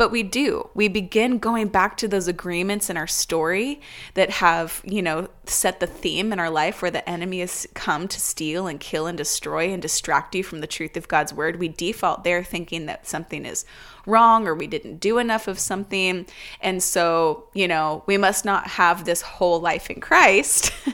But 0.00 0.10
we 0.10 0.22
do. 0.22 0.70
We 0.72 0.88
begin 0.88 1.36
going 1.36 1.68
back 1.68 1.98
to 1.98 2.08
those 2.08 2.26
agreements 2.26 2.88
in 2.88 2.96
our 2.96 3.06
story 3.06 3.82
that 4.14 4.30
have, 4.30 4.80
you 4.82 5.02
know, 5.02 5.28
set 5.44 5.78
the 5.78 5.86
theme 5.86 6.32
in 6.32 6.40
our 6.40 6.48
life 6.48 6.80
where 6.80 6.90
the 6.90 7.06
enemy 7.06 7.40
has 7.40 7.66
come 7.74 8.08
to 8.08 8.18
steal 8.18 8.66
and 8.66 8.80
kill 8.80 9.06
and 9.06 9.18
destroy 9.18 9.70
and 9.70 9.82
distract 9.82 10.34
you 10.34 10.42
from 10.42 10.62
the 10.62 10.66
truth 10.66 10.96
of 10.96 11.06
God's 11.06 11.34
word. 11.34 11.56
We 11.56 11.68
default 11.68 12.24
there 12.24 12.42
thinking 12.42 12.86
that 12.86 13.06
something 13.06 13.44
is 13.44 13.66
wrong 14.06 14.46
or 14.46 14.54
we 14.54 14.66
didn't 14.66 14.98
do 14.98 15.18
enough 15.18 15.48
of 15.48 15.58
something. 15.58 16.26
And 16.60 16.82
so, 16.82 17.48
you 17.54 17.68
know, 17.68 18.02
we 18.06 18.16
must 18.16 18.44
not 18.44 18.66
have 18.68 19.04
this 19.04 19.22
whole 19.22 19.60
life 19.60 19.90
in 19.90 20.00
Christ. 20.00 20.72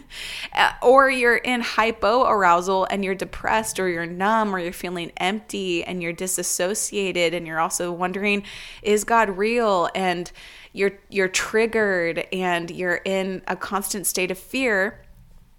Uh, 0.55 0.73
or 0.81 1.11
you're 1.11 1.37
in 1.37 1.61
hypo 1.61 2.25
arousal 2.25 2.87
and 2.91 3.05
you're 3.05 3.15
depressed 3.15 3.79
or 3.79 3.89
you're 3.89 4.07
numb 4.07 4.55
or 4.55 4.59
you're 4.59 4.73
feeling 4.73 5.13
empty 5.19 5.85
and 5.85 6.03
you're 6.03 6.15
disassociated 6.15 7.35
and 7.35 7.47
you're 7.47 7.61
also 7.61 7.93
wondering, 7.93 8.43
is 8.83 9.05
God 9.05 9.37
real? 9.37 9.91
And 9.95 10.33
you're 10.73 10.93
you're 11.09 11.29
triggered 11.29 12.27
and 12.33 12.71
you're 12.71 13.01
in 13.05 13.43
a 13.49 13.57
constant 13.57 14.07
state 14.07 14.31
of 14.31 14.39
fear 14.39 15.06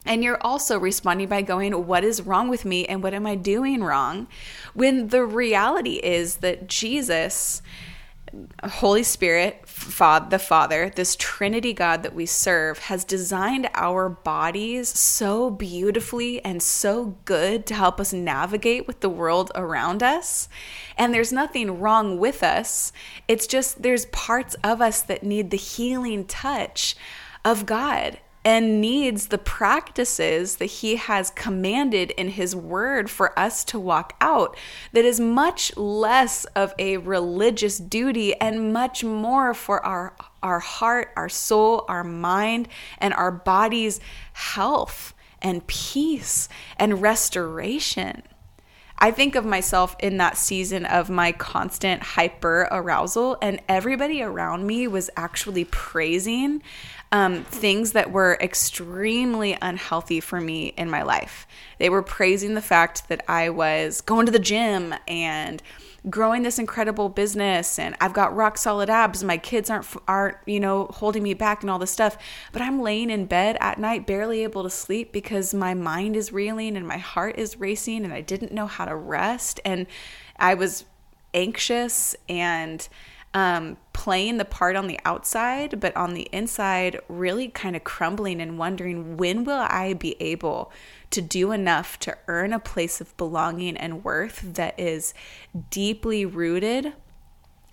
and 0.08 0.24
you're 0.24 0.42
also 0.42 0.80
responding 0.80 1.28
by 1.28 1.42
going, 1.42 1.74
What 1.86 2.04
is 2.04 2.22
wrong 2.22 2.50
with 2.50 2.66
me 2.66 2.86
and 2.86 3.04
what 3.04 3.14
am 3.14 3.28
I 3.28 3.36
doing 3.36 3.84
wrong? 3.84 4.28
When 4.74 5.10
the 5.10 5.26
reality 5.26 5.96
is 5.96 6.38
that 6.38 6.68
Jesus, 6.68 7.62
Holy 8.64 9.04
Spirit, 9.04 9.62
the 9.66 10.42
Father, 10.44 10.92
this 10.96 11.16
Trinity 11.16 11.74
God 11.74 12.04
that 12.04 12.16
we 12.16 12.26
serve, 12.26 12.80
has 12.80 13.04
designed 13.04 13.70
our 13.74 14.10
bodies 14.10 14.90
so 14.90 15.50
beautifully 15.50 16.44
and 16.44 16.62
so 16.62 17.18
good 17.26 17.66
to 17.68 17.74
help 17.74 18.00
us 18.00 18.14
navigate 18.14 18.88
with 18.88 19.02
the 19.02 19.10
world 19.10 19.52
around 19.56 20.02
us. 20.02 20.50
And 20.98 21.14
there's 21.14 21.34
nothing 21.34 21.80
wrong 21.80 22.18
with 22.18 22.44
us. 22.44 22.92
It's 23.28 23.48
just 23.48 23.82
there's 23.82 24.06
parts 24.08 24.56
of 24.64 24.82
us 24.82 25.02
that 25.04 25.24
need 25.24 25.52
the 25.52 25.58
healing 25.58 26.26
touch 26.26 26.96
of 27.46 27.66
God 27.66 28.20
and 28.48 28.80
needs 28.80 29.28
the 29.28 29.38
practices 29.38 30.56
that 30.56 30.68
he 30.68 30.96
has 30.96 31.32
commanded 31.32 32.12
in 32.12 32.30
his 32.30 32.56
word 32.56 33.10
for 33.10 33.38
us 33.38 33.62
to 33.66 33.78
walk 33.78 34.16
out 34.22 34.56
that 34.94 35.04
is 35.04 35.20
much 35.20 35.76
less 35.76 36.46
of 36.56 36.74
a 36.80 36.96
religious 36.96 37.78
duty 37.78 38.34
and 38.36 38.72
much 38.72 39.04
more 39.04 39.54
for 39.54 39.86
our 39.86 40.16
our 40.42 40.60
heart, 40.60 41.12
our 41.18 41.28
soul, 41.28 41.84
our 41.90 42.06
mind 42.06 42.70
and 43.00 43.14
our 43.16 43.32
body's 43.32 44.00
health 44.32 45.14
and 45.42 45.68
peace 45.68 46.48
and 46.78 47.02
restoration. 47.02 48.24
I 49.00 49.12
think 49.12 49.36
of 49.36 49.46
myself 49.46 49.96
in 50.00 50.18
that 50.18 50.38
season 50.38 50.86
of 50.86 51.10
my 51.10 51.32
constant 51.32 52.02
hyper 52.02 52.68
arousal, 52.72 53.38
and 53.42 53.62
everybody 53.70 54.24
around 54.24 54.66
me 54.66 54.88
was 54.88 55.12
actually 55.16 55.66
praising 55.66 56.64
um, 57.12 57.44
things 57.46 57.94
that 57.94 58.12
were 58.12 58.38
extremely 58.42 59.58
unhealthy 59.62 60.20
for 60.20 60.42
me 60.42 60.68
in 60.78 60.90
my 60.90 61.04
life. 61.04 61.48
They 61.78 61.90
were 61.90 62.04
praising 62.04 62.54
the 62.54 62.62
fact 62.62 63.08
that 63.08 63.24
I 63.28 63.50
was 63.50 64.02
going 64.02 64.26
to 64.26 64.32
the 64.32 64.40
gym 64.40 64.94
and 65.08 65.62
growing 66.10 66.44
this 66.44 66.60
incredible 66.60 67.10
business 67.10 67.78
and 67.78 67.96
I've 68.00 68.14
got 68.14 68.34
rock 68.36 68.58
solid 68.58 68.90
abs 68.90 69.24
my 69.24 69.38
kids 69.38 69.70
aren't 69.70 69.88
aren't 70.08 70.38
you 70.46 70.60
know 70.60 70.86
holding 70.86 71.22
me 71.22 71.34
back 71.34 71.64
and 71.64 71.70
all 71.70 71.80
this 71.80 71.92
stuff 71.92 72.18
but 72.54 72.62
I'm 72.62 72.82
laying 72.82 73.10
in 73.10 73.26
bed 73.26 73.58
at 73.60 73.78
night 73.78 74.08
barely 74.08 74.44
able 74.44 74.64
to 74.64 74.70
sleep 74.70 75.12
because 75.12 75.54
my 75.54 75.74
mind 75.74 76.16
is 76.16 76.32
reeling 76.32 76.78
and 76.78 76.88
my 76.88 76.98
heart 76.98 77.38
is 77.38 77.60
racing 77.60 78.06
and 78.06 78.14
I 78.14 78.22
didn't 78.22 78.54
know 78.54 78.68
how 78.68 78.86
to 78.86 78.96
rest 78.96 79.60
and 79.66 79.86
I 80.38 80.54
was 80.54 80.86
anxious 81.34 82.16
and 82.30 82.88
um, 83.34 83.78
playing 83.94 84.38
the 84.38 84.46
part 84.46 84.76
on 84.76 84.88
the 84.88 85.00
outside, 85.06 85.80
but 85.80 85.96
on 85.96 86.14
the 86.14 86.30
inside, 86.32 87.00
really 87.08 87.50
kind 87.50 87.76
of 87.76 87.84
crumbling 87.84 88.42
and 88.42 88.58
wondering 88.58 89.18
when 89.18 89.44
will 89.44 89.66
I 89.70 89.94
be 89.94 90.16
able 90.20 90.72
to 91.12 91.22
do 91.22 91.52
enough 91.52 92.00
to 92.00 92.18
earn 92.28 92.54
a 92.54 92.60
place 92.60 93.02
of 93.02 93.16
belonging 93.18 93.78
and 93.78 94.04
worth 94.04 94.42
that 94.56 94.80
is 94.80 95.14
deeply 95.70 96.26
rooted 96.26 96.94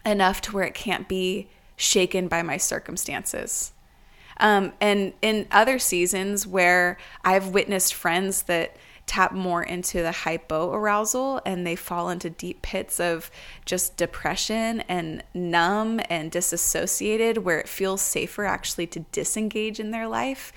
enough 0.05 0.41
to 0.43 0.53
where 0.53 0.65
it 0.65 0.75
can't 0.75 1.09
be 1.09 1.49
shaken 1.77 2.29
by 2.29 2.43
my 2.43 2.57
circumstances. 2.57 3.73
Um, 4.39 4.73
and 4.81 5.13
in 5.23 5.47
other 5.51 5.79
seasons 5.79 6.47
where 6.47 6.99
I've 7.25 7.49
witnessed 7.49 7.95
friends 7.95 8.43
that 8.43 8.77
tap 9.07 9.33
more 9.33 9.63
into 9.63 10.03
the 10.03 10.11
hypoarousal 10.11 11.41
and 11.45 11.67
they 11.67 11.77
fall 11.77 12.11
into 12.11 12.31
deep 12.31 12.63
pits 12.63 12.99
of 12.99 13.31
just 13.65 13.97
depression 13.97 14.81
and 14.83 15.23
numb 15.35 16.01
and 16.09 16.31
disassociated 16.31 17.39
where 17.39 17.61
it 17.61 17.69
feels 17.69 18.01
safer 18.01 18.45
actually 18.45 18.87
to 18.87 19.01
disengage 19.13 19.79
in 19.79 19.91
their 19.91 20.09
life 20.09 20.53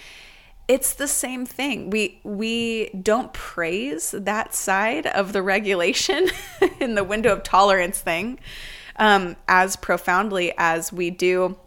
it's 0.67 0.93
the 0.93 1.07
same 1.07 1.45
thing. 1.45 1.89
We 1.89 2.19
we 2.23 2.89
don't 2.89 3.31
praise 3.31 4.11
that 4.11 4.53
side 4.53 5.07
of 5.07 5.31
the 5.31 5.41
regulation 5.41 6.27
in 6.81 6.95
the 6.95 7.03
window 7.03 7.31
of 7.31 7.43
tolerance 7.43 7.99
thing 7.99 8.39
um, 8.97 9.35
as 9.47 9.75
profoundly 9.75 10.53
as 10.57 10.91
we 10.91 11.09
do 11.09 11.57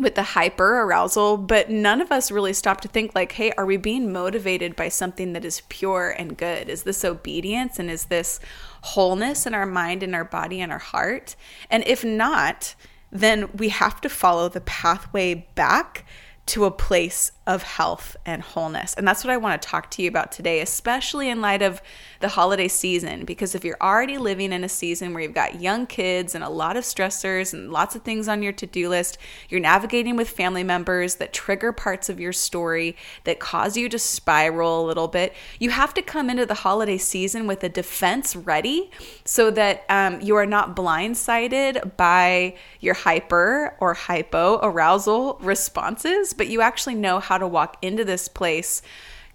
with 0.00 0.14
the 0.14 0.22
hyper 0.22 0.80
arousal, 0.80 1.36
but 1.36 1.70
none 1.70 2.00
of 2.00 2.10
us 2.10 2.30
really 2.30 2.52
stop 2.52 2.80
to 2.80 2.88
think 2.88 3.14
like, 3.14 3.32
hey, 3.32 3.52
are 3.52 3.66
we 3.66 3.76
being 3.76 4.12
motivated 4.12 4.76
by 4.76 4.88
something 4.88 5.32
that 5.32 5.44
is 5.44 5.62
pure 5.68 6.10
and 6.10 6.36
good? 6.36 6.68
Is 6.68 6.82
this 6.82 7.04
obedience 7.04 7.78
and 7.78 7.90
is 7.90 8.06
this 8.06 8.40
wholeness 8.82 9.46
in 9.46 9.54
our 9.54 9.66
mind 9.66 10.02
and 10.02 10.14
our 10.14 10.24
body 10.24 10.60
and 10.60 10.72
our 10.72 10.78
heart? 10.78 11.36
And 11.70 11.84
if 11.86 12.04
not, 12.04 12.74
then 13.12 13.50
we 13.54 13.68
have 13.70 14.00
to 14.00 14.08
follow 14.08 14.48
the 14.48 14.60
pathway 14.60 15.46
back 15.54 16.04
to 16.46 16.64
a 16.64 16.70
place 16.70 17.30
of 17.46 17.62
health 17.62 18.16
and 18.26 18.42
wholeness. 18.42 18.94
And 18.94 19.06
that's 19.06 19.22
what 19.22 19.32
I 19.32 19.36
want 19.36 19.60
to 19.60 19.68
talk 19.68 19.90
to 19.92 20.02
you 20.02 20.08
about 20.08 20.32
today, 20.32 20.60
especially 20.60 21.28
in 21.28 21.40
light 21.40 21.62
of 21.62 21.80
the 22.20 22.28
holiday 22.28 22.68
season. 22.68 23.24
Because 23.24 23.54
if 23.54 23.64
you're 23.64 23.76
already 23.80 24.18
living 24.18 24.52
in 24.52 24.62
a 24.62 24.68
season 24.68 25.12
where 25.12 25.22
you've 25.22 25.34
got 25.34 25.60
young 25.60 25.86
kids 25.86 26.34
and 26.34 26.44
a 26.44 26.48
lot 26.48 26.76
of 26.76 26.84
stressors 26.84 27.52
and 27.52 27.72
lots 27.72 27.96
of 27.96 28.02
things 28.02 28.28
on 28.28 28.42
your 28.42 28.52
to 28.52 28.66
do 28.66 28.88
list, 28.88 29.18
you're 29.48 29.60
navigating 29.60 30.16
with 30.16 30.28
family 30.28 30.62
members 30.62 31.16
that 31.16 31.32
trigger 31.32 31.72
parts 31.72 32.08
of 32.08 32.20
your 32.20 32.32
story 32.32 32.96
that 33.24 33.40
cause 33.40 33.76
you 33.76 33.88
to 33.88 33.98
spiral 33.98 34.84
a 34.84 34.86
little 34.86 35.08
bit, 35.08 35.34
you 35.58 35.70
have 35.70 35.94
to 35.94 36.02
come 36.02 36.30
into 36.30 36.44
the 36.44 36.54
holiday 36.54 36.98
season 36.98 37.46
with 37.46 37.64
a 37.64 37.68
defense 37.68 38.36
ready 38.36 38.90
so 39.24 39.50
that 39.50 39.84
um, 39.88 40.20
you 40.20 40.36
are 40.36 40.46
not 40.46 40.76
blindsided 40.76 41.96
by 41.96 42.54
your 42.80 42.94
hyper 42.94 43.76
or 43.80 43.94
hypo 43.94 44.60
arousal 44.62 45.38
responses, 45.40 46.34
but 46.34 46.48
you 46.48 46.60
actually 46.60 46.94
know 46.94 47.18
how 47.18 47.38
to 47.38 47.48
walk 47.48 47.78
into 47.82 48.04
this 48.04 48.28
place 48.28 48.82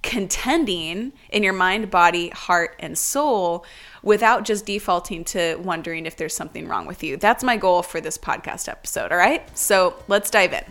contending 0.06 1.12
in 1.32 1.42
your 1.42 1.52
mind, 1.52 1.90
body, 1.90 2.30
heart, 2.30 2.76
and 2.80 2.96
soul 2.96 3.66
without 4.04 4.46
just 4.46 4.66
defaulting 4.66 5.26
to 5.26 5.56
wondering 5.56 6.06
if 6.06 6.16
there's 6.16 6.36
something 6.36 6.68
wrong 6.68 6.86
with 6.86 7.04
you. 7.04 7.18
That's 7.18 7.44
my 7.44 7.58
goal 7.58 7.82
for 7.82 8.00
this 8.00 8.16
podcast 8.16 8.70
episode. 8.70 9.12
All 9.12 9.18
right. 9.18 9.46
So 9.58 9.96
let's 10.08 10.30
dive 10.30 10.54
in. 10.54 10.64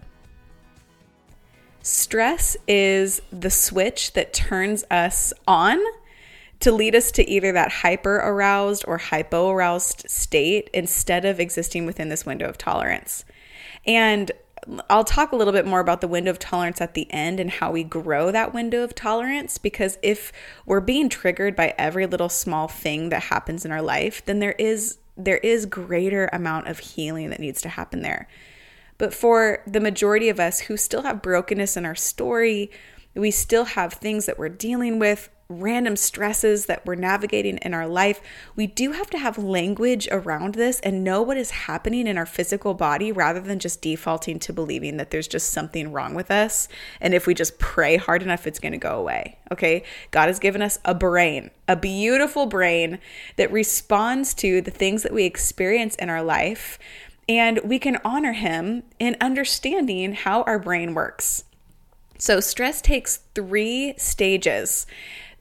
Stress 1.90 2.56
is 2.68 3.20
the 3.32 3.50
switch 3.50 4.14
that 4.14 4.32
turns 4.32 4.84
us 4.92 5.34
on 5.48 5.80
to 6.60 6.72
lead 6.72 6.94
us 6.94 7.12
to 7.14 7.28
either 7.28 7.52
that 7.54 7.72
hyper 7.72 8.18
aroused 8.18 8.86
or 8.88 9.00
hypo 9.00 9.50
aroused 9.50 10.08
state 10.08 10.70
instead 10.72 11.26
of 11.26 11.40
existing 11.40 11.88
within 11.88 12.10
this 12.10 12.28
window 12.28 12.48
of 12.48 12.60
tolerance. 12.60 13.26
And 13.88 14.32
I'll 14.88 15.04
talk 15.04 15.32
a 15.32 15.36
little 15.36 15.52
bit 15.52 15.66
more 15.66 15.80
about 15.80 16.02
the 16.02 16.08
window 16.08 16.30
of 16.30 16.38
tolerance 16.38 16.80
at 16.80 16.94
the 16.94 17.12
end 17.12 17.40
and 17.40 17.50
how 17.50 17.72
we 17.72 17.84
grow 17.84 18.32
that 18.32 18.54
window 18.54 18.84
of 18.84 18.94
tolerance 18.94 19.58
because 19.58 19.98
if 20.04 20.32
we're 20.68 20.82
being 20.82 21.10
triggered 21.10 21.56
by 21.56 21.74
every 21.76 22.06
little 22.06 22.30
small 22.30 22.68
thing 22.68 23.10
that 23.10 23.24
happens 23.24 23.66
in 23.66 23.72
our 23.72 23.82
life, 23.82 24.24
then 24.26 24.38
there 24.38 24.56
is 24.60 25.00
there 25.18 25.38
is 25.38 25.66
greater 25.66 26.30
amount 26.32 26.68
of 26.68 26.78
healing 26.80 27.32
that 27.32 27.40
needs 27.40 27.62
to 27.64 27.70
happen 27.70 28.04
there. 28.04 28.28
But 29.00 29.14
for 29.14 29.64
the 29.66 29.80
majority 29.80 30.30
of 30.30 30.40
us 30.40 30.60
who 30.60 30.78
still 30.78 31.02
have 31.02 31.24
brokenness 31.24 31.76
in 31.76 31.86
our 31.86 31.96
story, 31.96 32.70
we 33.16 33.32
still 33.32 33.66
have 33.66 33.94
things 33.94 34.28
that 34.28 34.38
we're 34.38 34.50
dealing 34.50 35.00
with, 35.00 35.30
random 35.48 35.96
stresses 35.96 36.68
that 36.68 36.86
we're 36.86 36.94
navigating 36.94 37.58
in 37.58 37.74
our 37.74 37.88
life. 37.88 38.22
We 38.56 38.68
do 38.68 38.92
have 38.92 39.10
to 39.10 39.18
have 39.18 39.40
language 39.40 40.08
around 40.12 40.54
this 40.54 40.80
and 40.82 41.04
know 41.04 41.24
what 41.24 41.38
is 41.38 41.50
happening 41.50 42.06
in 42.06 42.20
our 42.20 42.28
physical 42.28 42.76
body 42.76 43.12
rather 43.12 43.40
than 43.40 43.58
just 43.58 43.82
defaulting 43.82 44.38
to 44.40 44.54
believing 44.54 44.98
that 44.98 45.10
there's 45.10 45.28
just 45.28 45.50
something 45.50 45.92
wrong 45.92 46.14
with 46.14 46.30
us. 46.30 46.68
And 47.02 47.16
if 47.16 47.26
we 47.26 47.34
just 47.34 47.58
pray 47.58 47.98
hard 47.98 48.22
enough, 48.22 48.46
it's 48.46 48.60
going 48.60 48.74
to 48.74 48.78
go 48.78 49.00
away. 49.00 49.40
Okay. 49.52 49.84
God 50.12 50.28
has 50.28 50.38
given 50.38 50.62
us 50.62 50.78
a 50.86 50.94
brain, 50.94 51.50
a 51.68 51.76
beautiful 51.76 52.46
brain 52.46 53.00
that 53.38 53.52
responds 53.52 54.36
to 54.36 54.62
the 54.62 54.70
things 54.70 55.02
that 55.02 55.14
we 55.14 55.24
experience 55.24 55.96
in 55.96 56.10
our 56.12 56.22
life 56.22 56.78
and 57.30 57.60
we 57.64 57.78
can 57.78 58.00
honor 58.04 58.34
him 58.34 58.82
in 58.98 59.16
understanding 59.22 60.14
how 60.14 60.42
our 60.44 60.58
brain 60.58 60.96
works. 60.96 61.44
So, 62.18 62.42
stress 62.42 62.82
takes 62.82 63.20
three 63.36 63.94
stages. 63.98 64.88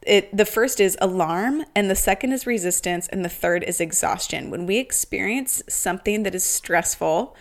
It, 0.02 0.34
the 0.36 0.44
first 0.44 0.78
is 0.78 0.96
alarm, 1.00 1.64
and 1.74 1.90
the 1.90 1.96
second 1.96 2.32
is 2.32 2.46
resistance, 2.46 3.08
and 3.08 3.24
the 3.24 3.28
third 3.28 3.64
is 3.64 3.80
exhaustion. 3.80 4.50
When 4.50 4.64
we 4.66 4.76
experience 4.76 5.62
something 5.68 6.22
that 6.22 6.36
is 6.36 6.44
stressful, 6.44 7.34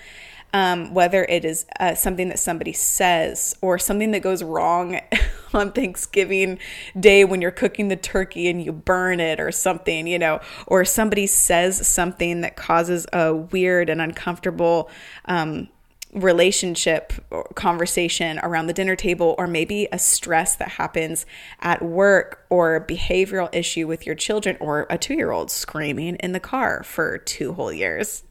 um, 0.53 0.93
whether 0.93 1.23
it 1.25 1.43
is 1.43 1.65
uh, 1.79 1.95
something 1.95 2.29
that 2.29 2.39
somebody 2.39 2.73
says 2.73 3.55
or 3.61 3.77
something 3.77 4.11
that 4.11 4.21
goes 4.21 4.43
wrong 4.43 4.99
on 5.53 5.71
Thanksgiving 5.71 6.59
Day 6.99 7.25
when 7.25 7.41
you're 7.41 7.51
cooking 7.51 7.89
the 7.89 7.95
turkey 7.95 8.47
and 8.47 8.63
you 8.63 8.71
burn 8.71 9.19
it 9.19 9.39
or 9.39 9.51
something, 9.51 10.07
you 10.07 10.19
know, 10.19 10.39
or 10.65 10.85
somebody 10.85 11.27
says 11.27 11.87
something 11.87 12.41
that 12.41 12.55
causes 12.55 13.05
a 13.13 13.35
weird 13.35 13.89
and 13.89 14.01
uncomfortable 14.01 14.89
um, 15.25 15.67
relationship 16.13 17.13
conversation 17.55 18.39
around 18.39 18.67
the 18.67 18.73
dinner 18.73 18.95
table, 18.95 19.35
or 19.37 19.45
maybe 19.45 19.87
a 19.91 19.99
stress 19.99 20.55
that 20.55 20.69
happens 20.69 21.25
at 21.59 21.81
work, 21.81 22.45
or 22.49 22.75
a 22.75 22.85
behavioral 22.85 23.53
issue 23.53 23.85
with 23.85 24.05
your 24.05 24.15
children, 24.15 24.57
or 24.59 24.87
a 24.89 24.97
two 24.97 25.13
year 25.13 25.31
old 25.31 25.51
screaming 25.51 26.15
in 26.15 26.31
the 26.31 26.39
car 26.39 26.83
for 26.83 27.17
two 27.17 27.53
whole 27.53 27.73
years 27.73 28.23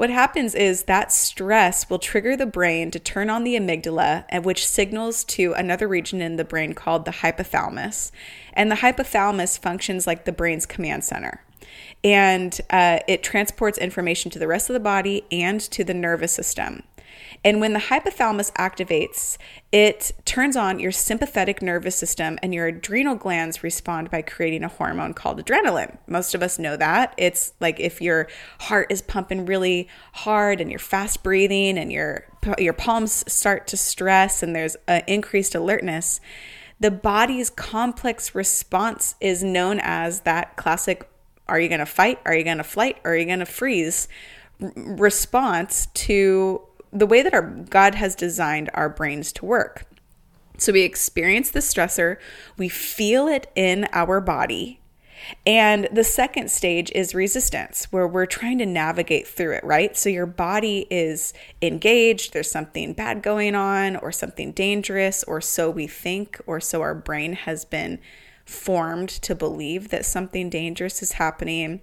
what 0.00 0.08
happens 0.08 0.54
is 0.54 0.84
that 0.84 1.12
stress 1.12 1.90
will 1.90 1.98
trigger 1.98 2.34
the 2.34 2.46
brain 2.46 2.90
to 2.90 2.98
turn 2.98 3.28
on 3.28 3.44
the 3.44 3.54
amygdala, 3.54 4.42
which 4.42 4.66
signals 4.66 5.24
to 5.24 5.52
another 5.52 5.86
region 5.86 6.22
in 6.22 6.36
the 6.36 6.44
brain 6.44 6.72
called 6.72 7.04
the 7.04 7.10
hypothalamus. 7.10 8.10
And 8.54 8.70
the 8.70 8.76
hypothalamus 8.76 9.58
functions 9.58 10.06
like 10.06 10.24
the 10.24 10.32
brain's 10.32 10.64
command 10.64 11.04
center. 11.04 11.44
And 12.02 12.58
uh, 12.70 13.00
it 13.06 13.22
transports 13.22 13.76
information 13.76 14.30
to 14.30 14.38
the 14.38 14.46
rest 14.46 14.70
of 14.70 14.72
the 14.72 14.80
body 14.80 15.26
and 15.30 15.60
to 15.60 15.84
the 15.84 15.92
nervous 15.92 16.32
system. 16.32 16.82
And 17.42 17.60
when 17.60 17.72
the 17.72 17.78
hypothalamus 17.78 18.52
activates, 18.52 19.38
it 19.72 20.12
turns 20.26 20.56
on 20.56 20.78
your 20.78 20.92
sympathetic 20.92 21.62
nervous 21.62 21.96
system, 21.96 22.38
and 22.42 22.52
your 22.52 22.66
adrenal 22.66 23.14
glands 23.14 23.62
respond 23.62 24.10
by 24.10 24.20
creating 24.20 24.62
a 24.62 24.68
hormone 24.68 25.14
called 25.14 25.42
adrenaline. 25.42 25.96
Most 26.06 26.34
of 26.34 26.42
us 26.42 26.58
know 26.58 26.76
that. 26.76 27.14
It's 27.16 27.54
like 27.58 27.80
if 27.80 28.02
your 28.02 28.28
heart 28.60 28.88
is 28.90 29.00
pumping 29.00 29.46
really 29.46 29.88
hard 30.12 30.60
and 30.60 30.70
you're 30.70 30.78
fast 30.78 31.22
breathing 31.22 31.78
and 31.78 31.90
your 31.90 32.26
your 32.58 32.72
palms 32.72 33.24
start 33.30 33.66
to 33.66 33.76
stress 33.76 34.42
and 34.42 34.56
there's 34.56 34.76
an 34.86 35.02
increased 35.06 35.54
alertness, 35.54 36.20
the 36.78 36.90
body's 36.90 37.48
complex 37.48 38.34
response 38.34 39.14
is 39.20 39.42
known 39.42 39.80
as 39.82 40.20
that 40.20 40.56
classic 40.56 41.06
are 41.48 41.58
you 41.58 41.68
going 41.68 41.80
to 41.80 41.86
fight? 41.86 42.20
Are 42.24 42.34
you 42.34 42.44
going 42.44 42.58
to 42.58 42.64
flight? 42.64 42.98
Are 43.04 43.16
you 43.16 43.24
going 43.24 43.40
to 43.40 43.46
freeze? 43.46 44.08
response 44.76 45.86
to 45.94 46.60
the 46.92 47.06
way 47.06 47.22
that 47.22 47.34
our 47.34 47.42
God 47.42 47.94
has 47.94 48.14
designed 48.14 48.70
our 48.74 48.88
brains 48.88 49.32
to 49.32 49.44
work. 49.44 49.84
So 50.58 50.72
we 50.72 50.82
experience 50.82 51.50
the 51.50 51.60
stressor, 51.60 52.16
we 52.58 52.68
feel 52.68 53.26
it 53.28 53.50
in 53.54 53.88
our 53.92 54.20
body. 54.20 54.80
And 55.46 55.88
the 55.92 56.04
second 56.04 56.50
stage 56.50 56.90
is 56.94 57.14
resistance, 57.14 57.86
where 57.90 58.08
we're 58.08 58.26
trying 58.26 58.58
to 58.58 58.66
navigate 58.66 59.28
through 59.28 59.52
it, 59.52 59.64
right? 59.64 59.96
So 59.96 60.08
your 60.08 60.26
body 60.26 60.86
is 60.90 61.32
engaged, 61.60 62.32
there's 62.32 62.50
something 62.50 62.94
bad 62.94 63.22
going 63.22 63.54
on, 63.54 63.96
or 63.96 64.12
something 64.12 64.52
dangerous, 64.52 65.22
or 65.24 65.40
so 65.40 65.70
we 65.70 65.86
think, 65.86 66.40
or 66.46 66.60
so 66.60 66.80
our 66.80 66.94
brain 66.94 67.34
has 67.34 67.64
been 67.64 67.98
formed 68.50 69.08
to 69.08 69.34
believe 69.34 69.88
that 69.88 70.04
something 70.04 70.50
dangerous 70.50 71.02
is 71.02 71.12
happening. 71.12 71.80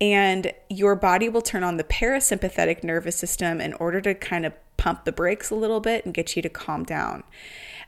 And 0.00 0.52
your 0.68 0.94
body 0.96 1.28
will 1.28 1.42
turn 1.42 1.64
on 1.64 1.76
the 1.76 1.84
parasympathetic 1.84 2.84
nervous 2.84 3.16
system 3.16 3.60
in 3.60 3.74
order 3.74 4.00
to 4.02 4.14
kind 4.14 4.46
of 4.46 4.52
pump 4.76 5.04
the 5.04 5.12
brakes 5.12 5.50
a 5.50 5.54
little 5.54 5.80
bit 5.80 6.04
and 6.04 6.14
get 6.14 6.36
you 6.36 6.42
to 6.42 6.48
calm 6.48 6.84
down. 6.84 7.24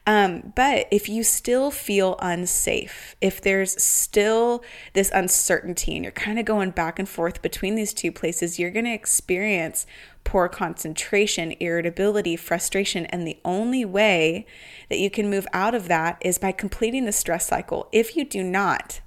Um, 0.09 0.53
but 0.55 0.87
if 0.93 1.09
you 1.09 1.25
still 1.25 1.73
feel 1.73 2.17
unsafe, 2.21 3.17
if 3.21 3.41
there's 3.41 3.83
still 3.83 4.63
this 4.93 5.11
uncertainty 5.13 5.97
and 5.97 6.05
you're 6.05 6.13
kind 6.13 6.39
of 6.39 6.45
going 6.45 6.71
back 6.71 7.01
and 7.01 7.09
forth 7.09 7.43
between 7.43 7.75
these 7.75 7.93
two 7.93 8.13
places, 8.13 8.59
you're 8.59 8.71
going 8.71 8.85
to 8.85 8.93
experience 8.93 9.85
poor 10.27 10.49
concentration, 10.49 11.55
irritability, 11.61 12.35
frustration. 12.37 13.07
And 13.07 13.27
the 13.27 13.39
only 13.45 13.85
way 13.85 14.45
that 14.91 14.99
you 14.99 15.09
can 15.09 15.31
move 15.31 15.47
out 15.53 15.75
of 15.75 15.87
that 15.87 16.19
is 16.21 16.37
by 16.37 16.51
completing 16.51 17.05
the 17.05 17.13
stress 17.13 17.47
cycle. 17.47 17.89
If 17.93 18.17
you 18.17 18.25
do 18.25 18.43
not, 18.43 19.01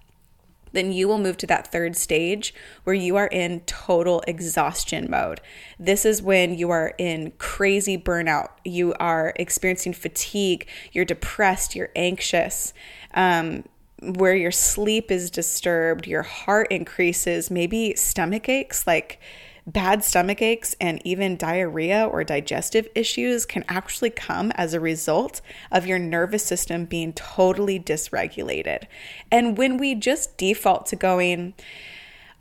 then 0.71 0.93
you 0.93 1.09
will 1.09 1.17
move 1.17 1.35
to 1.37 1.47
that 1.47 1.71
third 1.71 1.97
stage 1.97 2.53
where 2.85 2.95
you 2.95 3.17
are 3.17 3.27
in 3.27 3.59
total 3.61 4.23
exhaustion 4.27 5.09
mode. 5.09 5.41
This 5.77 6.05
is 6.05 6.21
when 6.21 6.57
you 6.57 6.69
are 6.69 6.93
in 6.97 7.33
crazy 7.37 7.97
burnout. 7.97 8.49
You 8.63 8.93
are 8.93 9.33
experiencing 9.35 9.93
fatigue, 9.93 10.67
you're 10.93 11.05
depressed, 11.05 11.75
you're 11.75 11.91
anxious. 11.97 12.73
Um, 13.13 13.65
where 14.01 14.35
your 14.35 14.51
sleep 14.51 15.11
is 15.11 15.29
disturbed, 15.29 16.07
your 16.07 16.23
heart 16.23 16.67
increases, 16.71 17.51
maybe 17.51 17.93
stomach 17.97 18.47
aches, 18.47 18.87
like 18.87 19.19
bad 19.71 20.03
stomach 20.03 20.41
aches 20.41 20.75
and 20.81 21.01
even 21.05 21.37
diarrhea 21.37 22.05
or 22.05 22.23
digestive 22.23 22.87
issues 22.95 23.45
can 23.45 23.63
actually 23.67 24.09
come 24.09 24.51
as 24.55 24.73
a 24.73 24.79
result 24.79 25.41
of 25.71 25.85
your 25.85 25.99
nervous 25.99 26.43
system 26.43 26.85
being 26.85 27.13
totally 27.13 27.79
dysregulated. 27.79 28.83
And 29.31 29.57
when 29.57 29.77
we 29.77 29.95
just 29.95 30.37
default 30.37 30.87
to 30.87 30.95
going, 30.95 31.53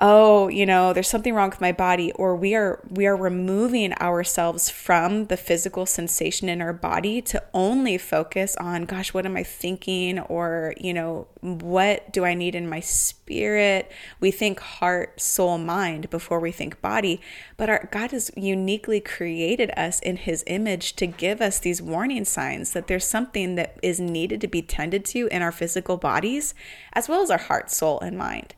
oh, 0.01 0.47
you 0.47 0.65
know, 0.65 0.93
there's 0.93 1.09
something 1.09 1.35
wrong 1.35 1.51
with 1.51 1.61
my 1.61 1.73
body 1.73 2.13
or 2.13 2.37
we 2.37 2.55
are 2.55 2.81
we 2.89 3.07
are 3.07 3.17
removing 3.17 3.93
ourselves 3.95 4.71
from 4.71 5.27
the 5.27 5.37
physical 5.37 5.87
sensation 5.87 6.49
in 6.49 6.61
our 6.63 6.73
body 6.73 7.21
to 7.21 7.43
only 7.53 7.99
focus 7.99 8.55
on 8.57 8.85
gosh, 8.85 9.13
what 9.13 9.27
am 9.27 9.37
I 9.37 9.43
thinking 9.43 10.21
or, 10.21 10.75
you 10.79 10.95
know, 10.95 11.27
what 11.41 12.13
do 12.13 12.25
I 12.25 12.35
need 12.35 12.55
in 12.55 12.69
my 12.69 12.79
spirit? 12.79 13.91
We 14.21 14.31
think 14.31 14.61
heart, 14.61 15.21
soul, 15.21 15.59
mind 15.59 16.11
before 16.11 16.39
we 16.39 16.53
think 16.53 16.81
body, 16.81 17.21
but 17.57 17.69
our 17.69 17.89
God 17.91 18.13
has 18.13 18.31
uniquely 18.37 19.01
created 19.01 19.73
us 19.77 19.99
in 20.01 20.17
his 20.17 20.45
image 20.47 20.95
to 20.97 21.07
give 21.07 21.41
us 21.41 21.59
these 21.59 21.83
warning 21.83 22.25
signs 22.25 22.73
that 22.73 22.87
there's 22.87 23.07
something 23.07 23.57
that 23.57 23.77
is 23.83 23.99
needed 23.99 24.41
to 24.43 24.49
be 24.49 24.63
tended 24.63 25.05
to 25.07 25.27
in 25.33 25.43
our 25.43 25.53
physical 25.53 25.97
bodies 25.97 26.55
as 26.93 27.09
well 27.09 27.23
as 27.23 27.31
our 27.33 27.39
heart, 27.39 27.69
soul, 27.71 27.99
and 28.01 28.17
mind. 28.17 28.55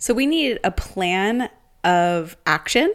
So 0.00 0.14
we 0.14 0.26
need 0.26 0.58
a 0.64 0.70
plan 0.70 1.50
of 1.84 2.36
action 2.46 2.92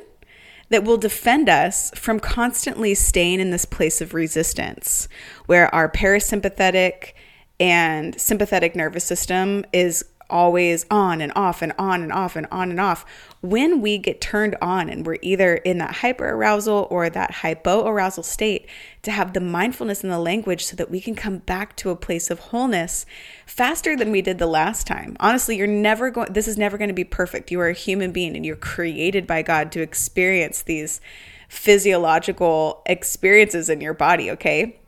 that 0.69 0.83
will 0.83 0.97
defend 0.97 1.47
us 1.47 1.91
from 1.91 2.19
constantly 2.19 2.95
staying 2.95 3.39
in 3.39 3.51
this 3.51 3.63
place 3.63 4.01
of 4.01 4.15
resistance 4.15 5.07
where 5.45 5.73
our 5.73 5.87
parasympathetic 5.87 7.13
and 7.59 8.19
sympathetic 8.19 8.75
nervous 8.75 9.03
system 9.03 9.63
is 9.71 10.03
always 10.29 10.85
on 10.89 11.21
and 11.21 11.31
off 11.35 11.61
and 11.61 11.73
on 11.77 12.01
and 12.01 12.11
off 12.11 12.35
and 12.35 12.47
on 12.51 12.69
and 12.69 12.79
off. 12.79 13.05
When 13.41 13.81
we 13.81 13.97
get 13.97 14.21
turned 14.21 14.55
on 14.61 14.89
and 14.89 15.05
we're 15.05 15.17
either 15.21 15.55
in 15.55 15.77
that 15.77 15.97
hyper 15.97 16.29
arousal 16.29 16.87
or 16.89 17.09
that 17.09 17.31
hypo 17.31 17.87
arousal 17.87 18.23
state, 18.23 18.67
to 19.05 19.11
have 19.11 19.33
the 19.33 19.39
mindfulness 19.39 20.03
and 20.03 20.11
the 20.11 20.19
language 20.19 20.65
so 20.65 20.75
that 20.75 20.89
we 20.89 20.99
can 20.99 21.13
come 21.13 21.37
back 21.37 21.75
to 21.75 21.91
a 21.91 21.95
place 21.95 22.31
of 22.31 22.39
wholeness 22.39 23.05
faster 23.45 23.95
than 23.95 24.11
we 24.11 24.21
did 24.21 24.39
the 24.39 24.47
last 24.47 24.87
time. 24.87 25.15
Honestly, 25.19 25.55
you're 25.55 25.67
never 25.67 26.09
going, 26.09 26.33
this 26.33 26.47
is 26.47 26.57
never 26.57 26.75
going 26.77 26.87
to 26.87 26.93
be 26.93 27.03
perfect. 27.03 27.51
You 27.51 27.59
are 27.59 27.69
a 27.69 27.73
human 27.73 28.11
being 28.11 28.35
and 28.35 28.43
you're 28.43 28.55
created 28.55 29.27
by 29.27 29.43
God 29.43 29.71
to 29.73 29.81
experience 29.81 30.63
these 30.63 30.99
physiological 31.47 32.81
experiences 32.87 33.69
in 33.69 33.79
your 33.79 33.93
body, 33.93 34.31
okay? 34.31 34.79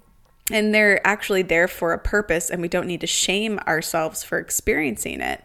And 0.51 0.73
they're 0.73 1.05
actually 1.05 1.41
there 1.41 1.67
for 1.67 1.93
a 1.93 1.99
purpose 1.99 2.49
and 2.49 2.61
we 2.61 2.67
don't 2.67 2.87
need 2.87 3.01
to 3.01 3.07
shame 3.07 3.59
ourselves 3.67 4.23
for 4.23 4.37
experiencing 4.37 5.21
it 5.21 5.43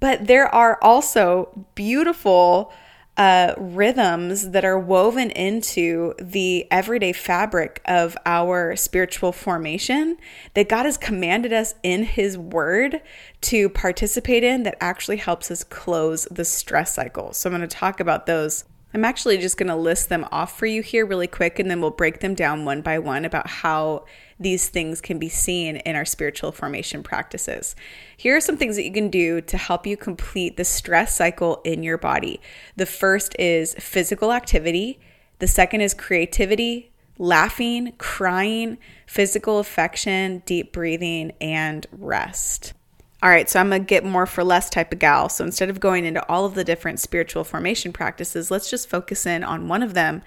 but 0.00 0.26
there 0.26 0.52
are 0.52 0.78
also 0.82 1.66
beautiful 1.74 2.72
uh, 3.16 3.54
rhythms 3.58 4.50
that 4.50 4.64
are 4.64 4.78
woven 4.78 5.30
into 5.30 6.14
the 6.18 6.66
everyday 6.70 7.12
fabric 7.12 7.82
of 7.84 8.16
our 8.24 8.74
spiritual 8.74 9.32
formation 9.32 10.16
that 10.54 10.68
God 10.68 10.86
has 10.86 10.96
commanded 10.96 11.52
us 11.52 11.74
in 11.82 12.04
His 12.04 12.38
Word 12.38 13.02
to 13.42 13.68
participate 13.68 14.42
in 14.42 14.62
that 14.62 14.78
actually 14.80 15.18
helps 15.18 15.50
us 15.50 15.62
close 15.62 16.26
the 16.30 16.44
stress 16.44 16.94
cycle. 16.94 17.34
So, 17.34 17.50
I'm 17.50 17.56
going 17.56 17.68
to 17.68 17.76
talk 17.76 18.00
about 18.00 18.26
those 18.26 18.64
I'm 18.94 19.04
actually 19.04 19.38
just 19.38 19.56
going 19.56 19.68
to 19.68 19.76
list 19.76 20.10
them 20.10 20.26
off 20.30 20.58
for 20.58 20.66
you 20.66 20.82
here 20.82 21.06
really 21.06 21.26
quick, 21.26 21.58
and 21.58 21.70
then 21.70 21.80
we'll 21.80 21.90
break 21.90 22.20
them 22.20 22.34
down 22.34 22.64
one 22.64 22.82
by 22.82 22.98
one 22.98 23.24
about 23.24 23.48
how 23.48 24.04
these 24.38 24.68
things 24.68 25.00
can 25.00 25.18
be 25.18 25.28
seen 25.28 25.76
in 25.76 25.96
our 25.96 26.04
spiritual 26.04 26.52
formation 26.52 27.02
practices. 27.02 27.74
Here 28.16 28.36
are 28.36 28.40
some 28.40 28.56
things 28.56 28.76
that 28.76 28.84
you 28.84 28.92
can 28.92 29.08
do 29.08 29.40
to 29.40 29.56
help 29.56 29.86
you 29.86 29.96
complete 29.96 30.56
the 30.56 30.64
stress 30.64 31.16
cycle 31.16 31.62
in 31.64 31.82
your 31.82 31.96
body. 31.96 32.40
The 32.76 32.86
first 32.86 33.34
is 33.38 33.74
physical 33.74 34.32
activity, 34.32 35.00
the 35.38 35.48
second 35.48 35.80
is 35.80 35.94
creativity, 35.94 36.92
laughing, 37.18 37.92
crying, 37.98 38.78
physical 39.06 39.58
affection, 39.58 40.42
deep 40.44 40.72
breathing, 40.72 41.32
and 41.40 41.86
rest. 41.92 42.74
All 43.22 43.30
right, 43.30 43.48
so 43.48 43.60
I'm 43.60 43.72
a 43.72 43.78
get 43.78 44.04
more 44.04 44.26
for 44.26 44.42
less 44.42 44.68
type 44.68 44.92
of 44.92 44.98
gal. 44.98 45.28
So 45.28 45.44
instead 45.44 45.70
of 45.70 45.78
going 45.78 46.04
into 46.04 46.28
all 46.28 46.44
of 46.44 46.54
the 46.54 46.64
different 46.64 46.98
spiritual 46.98 47.44
formation 47.44 47.92
practices, 47.92 48.50
let's 48.50 48.68
just 48.68 48.90
focus 48.90 49.26
in 49.26 49.44
on 49.44 49.68
one 49.68 49.84
of 49.84 49.94
them 49.94 50.22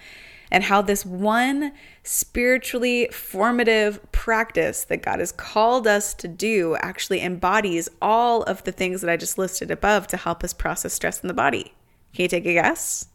and 0.49 0.63
how 0.63 0.81
this 0.81 1.05
one 1.05 1.73
spiritually 2.03 3.09
formative 3.11 3.99
practice 4.13 4.85
that 4.85 5.01
God 5.01 5.19
has 5.19 5.33
called 5.33 5.87
us 5.87 6.13
to 6.13 6.29
do 6.29 6.77
actually 6.77 7.21
embodies 7.21 7.89
all 8.01 8.43
of 8.43 8.63
the 8.63 8.71
things 8.71 9.01
that 9.01 9.09
I 9.09 9.17
just 9.17 9.37
listed 9.37 9.71
above 9.71 10.07
to 10.07 10.17
help 10.17 10.41
us 10.41 10.53
process 10.53 10.93
stress 10.93 11.19
in 11.19 11.27
the 11.27 11.33
body. 11.33 11.73
Can 12.13 12.23
you 12.23 12.29
take 12.29 12.45
a 12.45 12.53
guess? 12.53 13.09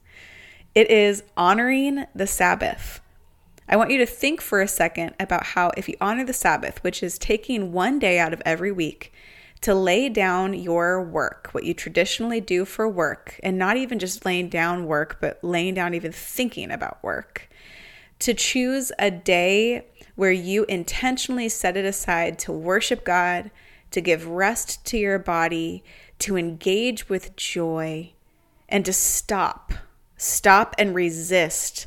It 0.74 0.90
is 0.90 1.22
honoring 1.38 2.04
the 2.14 2.26
Sabbath. 2.26 3.00
I 3.66 3.76
want 3.76 3.92
you 3.92 3.98
to 3.98 4.06
think 4.06 4.42
for 4.42 4.60
a 4.60 4.68
second 4.68 5.14
about 5.18 5.46
how, 5.46 5.70
if 5.76 5.88
you 5.88 5.96
honor 6.02 6.24
the 6.24 6.34
Sabbath, 6.34 6.82
which 6.84 7.02
is 7.02 7.16
taking 7.16 7.72
one 7.72 7.98
day 7.98 8.18
out 8.18 8.34
of 8.34 8.42
every 8.44 8.72
week 8.72 9.12
to 9.62 9.74
lay 9.74 10.08
down 10.08 10.54
your 10.54 11.02
work, 11.02 11.48
what 11.52 11.64
you 11.64 11.74
traditionally 11.74 12.40
do 12.40 12.64
for 12.64 12.88
work, 12.88 13.38
and 13.42 13.58
not 13.58 13.76
even 13.76 13.98
just 13.98 14.24
laying 14.24 14.48
down 14.48 14.86
work, 14.86 15.18
but 15.20 15.38
laying 15.42 15.74
down 15.74 15.92
even 15.94 16.12
thinking 16.12 16.70
about 16.70 17.02
work. 17.02 17.48
To 18.20 18.34
choose 18.34 18.90
a 18.98 19.10
day 19.10 19.86
where 20.14 20.32
you 20.32 20.64
intentionally 20.64 21.48
set 21.48 21.76
it 21.76 21.84
aside 21.84 22.38
to 22.40 22.52
worship 22.52 23.04
God, 23.04 23.50
to 23.90 24.00
give 24.00 24.26
rest 24.26 24.84
to 24.86 24.98
your 24.98 25.18
body, 25.18 25.82
to 26.20 26.36
engage 26.36 27.08
with 27.08 27.36
joy, 27.36 28.12
and 28.68 28.84
to 28.84 28.92
stop. 28.92 29.72
Stop 30.16 30.74
and 30.78 30.94
resist 30.94 31.86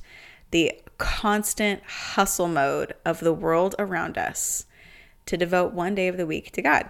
the 0.52 0.74
constant 0.98 1.82
hustle 1.84 2.48
mode 2.48 2.94
of 3.06 3.20
the 3.20 3.34
world 3.34 3.74
around 3.80 4.18
us 4.18 4.66
to 5.26 5.38
devote 5.38 5.74
one 5.74 5.96
day 5.96 6.08
of 6.08 6.18
the 6.18 6.26
week 6.26 6.52
to 6.52 6.62
God. 6.62 6.90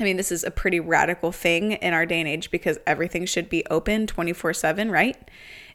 I 0.00 0.04
mean, 0.04 0.16
this 0.16 0.32
is 0.32 0.44
a 0.44 0.50
pretty 0.50 0.80
radical 0.80 1.30
thing 1.30 1.72
in 1.72 1.92
our 1.92 2.06
day 2.06 2.20
and 2.20 2.28
age 2.28 2.50
because 2.50 2.78
everything 2.86 3.26
should 3.26 3.50
be 3.50 3.64
open 3.70 4.06
24 4.06 4.54
7, 4.54 4.90
right? 4.90 5.16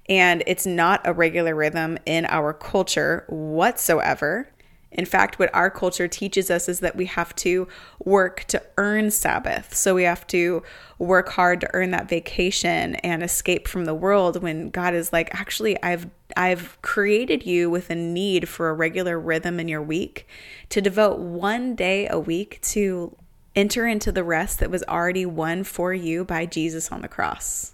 And 0.08 0.44
it's 0.48 0.66
not 0.66 1.02
a 1.06 1.14
regular 1.14 1.56
rhythm 1.56 1.98
in 2.06 2.26
our 2.26 2.54
culture 2.54 3.26
whatsoever. 3.30 4.50
In 4.92 5.06
fact, 5.06 5.40
what 5.40 5.54
our 5.54 5.70
culture 5.70 6.08
teaches 6.08 6.50
us 6.50 6.70
is 6.70 6.80
that 6.80 6.96
we 6.96 7.06
have 7.06 7.36
to 7.36 7.68
work 8.00 8.46
to 8.46 8.64
earn 8.78 9.12
Sabbath. 9.12 9.76
So 9.76 9.94
we 9.94 10.04
have 10.04 10.26
to 10.28 10.64
work 11.00 11.30
hard 11.30 11.60
to 11.62 11.70
earn 11.74 11.92
that 11.92 12.08
vacation 12.08 12.96
and 12.96 13.22
escape 13.22 13.68
from 13.68 13.86
the 13.86 13.94
world 13.94 14.42
when 14.42 14.70
God 14.70 14.94
is 14.94 15.12
like, 15.12 15.36
actually, 15.36 15.82
I've 15.84 16.08
I've 16.38 16.82
created 16.82 17.46
you 17.46 17.70
with 17.70 17.90
a 17.90 17.96
need 17.96 18.48
for 18.48 18.70
a 18.70 18.74
regular 18.74 19.20
rhythm 19.20 19.60
in 19.60 19.68
your 19.68 19.82
week 19.82 20.28
to 20.70 20.82
devote 20.82 21.20
one 21.20 21.76
day 21.76 22.08
a 22.08 22.18
week 22.18 22.60
to 22.62 23.16
enter 23.56 23.88
into 23.88 24.12
the 24.12 24.24
rest 24.24 24.60
that 24.60 24.72
was 24.72 24.84
already 24.84 25.26
won 25.26 25.64
for 25.64 25.94
you 25.94 26.26
by 26.26 26.46
Jesus 26.46 26.92
on 26.92 27.02
the 27.02 27.08
cross. 27.08 27.74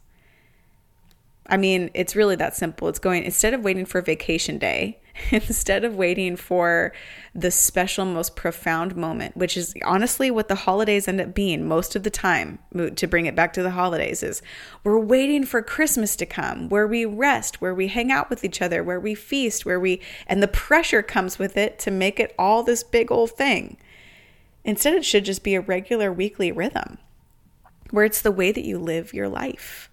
I 1.48 1.58
mean, 1.58 1.90
it's 1.94 2.16
really 2.16 2.36
that 2.38 2.56
simple. 2.56 2.88
It's 2.88 3.00
going, 3.00 3.24
instead 3.24 3.54
of 3.54 3.64
waiting 3.64 3.86
for 3.86 4.02
vacation 4.02 4.58
day, 4.58 5.00
instead 5.32 5.84
of 5.84 5.96
waiting 5.96 6.36
for 6.36 6.94
the 7.36 7.52
special, 7.52 8.06
most 8.06 8.36
profound 8.36 8.96
moment, 8.96 9.36
which 9.36 9.58
is 9.58 9.74
honestly 9.84 10.32
what 10.32 10.48
the 10.48 10.56
holidays 10.56 11.08
end 11.08 11.20
up 11.20 11.34
being 11.34 11.68
most 11.68 11.96
of 11.96 12.04
the 12.04 12.10
time, 12.10 12.60
to 12.96 13.08
bring 13.08 13.26
it 13.26 13.36
back 13.36 13.54
to 13.54 13.64
the 13.64 13.72
holidays, 13.72 14.24
is 14.24 14.42
we're 14.84 15.00
waiting 15.00 15.46
for 15.46 15.62
Christmas 15.62 16.16
to 16.16 16.26
come, 16.26 16.70
where 16.70 16.88
we 16.88 17.06
rest, 17.06 17.62
where 17.62 17.76
we 17.76 17.88
hang 17.88 18.12
out 18.12 18.30
with 18.30 18.44
each 18.44 18.62
other, 18.62 18.84
where 18.84 19.00
we 19.00 19.16
feast, 19.16 19.66
where 19.66 19.80
we, 19.80 20.00
and 20.28 20.42
the 20.42 20.48
pressure 20.48 21.02
comes 21.02 21.38
with 21.38 21.58
it 21.58 21.80
to 21.80 21.92
make 21.92 22.20
it 22.20 22.34
all 22.38 22.64
this 22.64 22.84
big 22.84 23.12
old 23.12 23.32
thing. 23.32 23.78
Instead, 24.64 24.94
it 24.94 25.06
should 25.06 25.26
just 25.26 25.44
be 25.44 25.56
a 25.56 25.62
regular 25.62 26.12
weekly 26.12 26.52
rhythm 26.52 26.98
where 27.90 28.06
it's 28.06 28.22
the 28.22 28.32
way 28.32 28.52
that 28.52 28.66
you 28.66 28.78
live 28.78 29.14
your 29.14 29.28
life. 29.28 29.90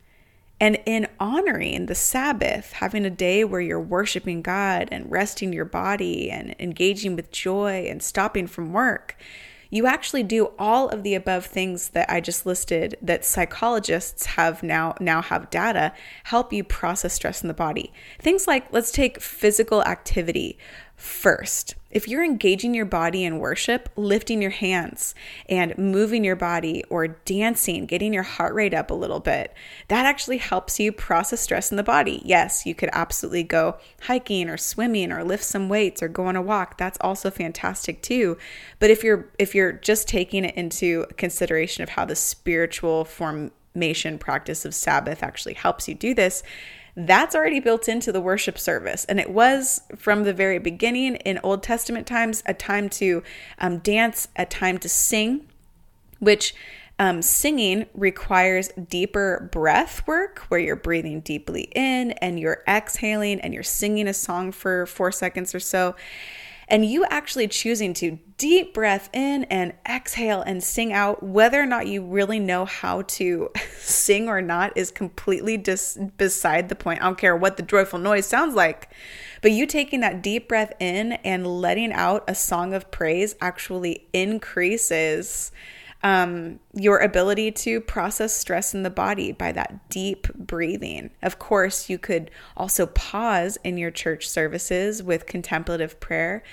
And 0.61 0.79
in 0.87 1.07
honoring 1.21 1.87
the 1.87 1.95
Sabbath, 1.95 2.73
having 2.73 3.05
a 3.05 3.11
day 3.11 3.45
where 3.45 3.61
you're 3.61 3.81
worshiping 3.81 4.43
God 4.43 4.89
and 4.91 5.11
resting 5.11 5.53
your 5.53 5.65
body 5.65 6.31
and 6.31 6.55
engaging 6.59 7.15
with 7.15 7.31
joy 7.31 7.87
and 7.89 8.03
stopping 8.03 8.49
from 8.49 8.73
work, 8.73 9.17
you 9.71 9.87
actually 9.87 10.23
do 10.23 10.53
all 10.59 10.89
of 10.89 11.03
the 11.03 11.15
above 11.15 11.45
things 11.45 11.91
that 11.91 12.11
I 12.11 12.21
just 12.21 12.47
listed 12.47 12.97
that 13.03 13.25
psychologists 13.25 14.27
have 14.27 14.63
now 14.63 14.95
now 14.99 15.21
have 15.21 15.51
data 15.51 15.93
help 16.25 16.53
you 16.53 16.65
process 16.65 17.13
stress 17.13 17.43
in 17.43 17.49
the 17.49 17.55
body. 17.55 17.93
Things 18.19 18.47
like 18.47 18.73
let's 18.73 18.91
take 18.91 19.21
physical 19.21 19.83
activity 19.85 20.59
first. 20.99 21.77
If 21.91 22.07
you're 22.07 22.25
engaging 22.25 22.75
your 22.75 22.85
body 22.85 23.25
in 23.25 23.39
worship, 23.39 23.89
lifting 23.97 24.43
your 24.43 24.51
hands 24.51 25.15
and 25.49 25.79
moving 25.79 26.23
your 26.23 26.37
body 26.37 26.85
or 26.91 27.09
dancing, 27.09 27.87
getting 27.87 28.13
your 28.13 28.25
heart 28.25 28.53
rate 28.53 28.75
up 28.75 28.91
a 28.91 28.95
little 28.95 29.21
bit, 29.21 29.55
that 29.87 30.05
actually 30.05 30.37
helps 30.37 30.79
you 30.79 30.93
process 30.93 31.41
stress 31.41 31.71
in 31.71 31.77
the 31.77 31.83
body. 31.83 32.21
Yes, 32.25 32.67
you 32.67 32.75
could 32.75 32.91
absolutely 32.93 33.45
go 33.45 33.79
hiking 34.03 34.51
or 34.51 34.59
swimming 34.59 35.11
or 35.11 35.25
lift 35.25 35.45
some 35.45 35.71
weights 35.71 36.03
or 36.03 36.09
go 36.09 36.27
on 36.27 36.37
a 36.37 36.43
walk. 36.43 36.77
That's 36.77 36.99
also 37.01 37.31
fantastic 37.31 38.03
too. 38.03 38.37
But 38.81 38.91
if 38.91 39.03
you're 39.03 39.31
if 39.39 39.55
you're 39.55 39.73
just 39.73 40.09
taking 40.09 40.45
it 40.45 40.57
into 40.57 41.07
consideration 41.17 41.83
of 41.85 41.91
how 41.91 42.05
the 42.05 42.17
spiritual 42.17 43.07
formation 43.07 44.19
practice 44.19 44.65
of 44.65 44.75
Sabbath 44.75 45.23
actually 45.23 45.55
helps 45.55 45.89
you 45.89 45.95
do 45.95 46.13
this, 46.13 46.43
that's 47.07 47.37
already 47.37 47.61
built 47.61 47.89
into 47.89 48.11
the 48.11 48.21
worship 48.21 48.59
service. 48.59 49.05
And 49.05 49.21
it 49.21 49.31
was 49.31 49.83
from 49.97 50.25
the 50.25 50.33
very 50.33 50.59
beginning 50.59 51.15
in 51.17 51.39
Old 51.45 51.63
Testament 51.63 52.09
times 52.09 52.43
a 52.45 52.55
time 52.55 52.89
to 52.91 53.23
um, 53.61 53.79
dance, 53.79 54.27
a 54.35 54.45
time 54.45 54.79
to 54.79 54.89
sing, 54.89 55.47
which 56.19 56.55
um, 56.99 57.23
singing 57.23 57.87
requires 57.95 58.71
deeper 58.89 59.49
breath 59.53 60.05
work 60.09 60.41
where 60.49 60.59
you're 60.59 60.75
breathing 60.75 61.21
deeply 61.21 61.71
in 61.77 62.11
and 62.13 62.41
you're 62.41 62.65
exhaling 62.67 63.41
and 63.41 63.55
you're 63.55 63.63
singing 63.63 64.09
a 64.09 64.15
song 64.15 64.51
for 64.51 64.85
four 64.87 65.13
seconds 65.13 65.55
or 65.55 65.61
so 65.61 65.95
and 66.69 66.85
you 66.85 67.05
actually 67.07 67.49
choosing 67.49 67.95
to 67.95 68.19
deep 68.37 68.73
breath 68.73 69.09
in 69.13 69.45
and 69.45 69.73
exhale 69.89 70.43
and 70.43 70.63
sing 70.63 70.93
out, 70.93 71.23
whether 71.23 71.61
or 71.61 71.67
not 71.67 71.87
you 71.87 72.05
really 72.05 72.39
know 72.39 72.65
how 72.65 73.03
to 73.03 73.51
sing 73.79 74.29
or 74.29 74.41
not 74.41 74.77
is 74.77 74.91
completely 74.91 75.57
dis- 75.57 75.99
beside 76.17 76.69
the 76.69 76.75
point. 76.75 77.01
I 77.01 77.05
don't 77.05 77.19
care 77.19 77.37
what 77.37 77.57
the 77.57 77.63
joyful 77.63 77.99
noise 77.99 78.27
sounds 78.27 78.55
like. 78.55 78.91
But 79.41 79.53
you 79.53 79.67
taking 79.67 80.01
that 80.01 80.23
deep 80.23 80.49
breath 80.49 80.73
in 80.79 81.13
and 81.13 81.47
letting 81.47 81.93
out 81.93 82.25
a 82.29 82.35
song 82.35 82.75
of 82.75 82.91
praise 82.91 83.35
actually 83.41 84.07
increases 84.13 85.51
um, 86.03 86.61
your 86.75 86.99
ability 86.99 87.51
to 87.51 87.81
process 87.81 88.33
stress 88.33 88.73
in 88.73 88.85
the 88.85 88.91
body 88.91 89.33
by 89.33 89.53
that 89.53 89.89
deep 89.91 90.33
breathing. 90.35 91.11
Of 91.23 91.39
course, 91.39 91.91
you 91.91 91.99
could 91.99 92.31
also 92.57 92.87
pause 92.87 93.59
in 93.65 93.79
your 93.79 93.91
church 93.91 94.29
services 94.29 95.03
with 95.03 95.27
contemplative 95.27 95.99
prayer, 95.99 96.45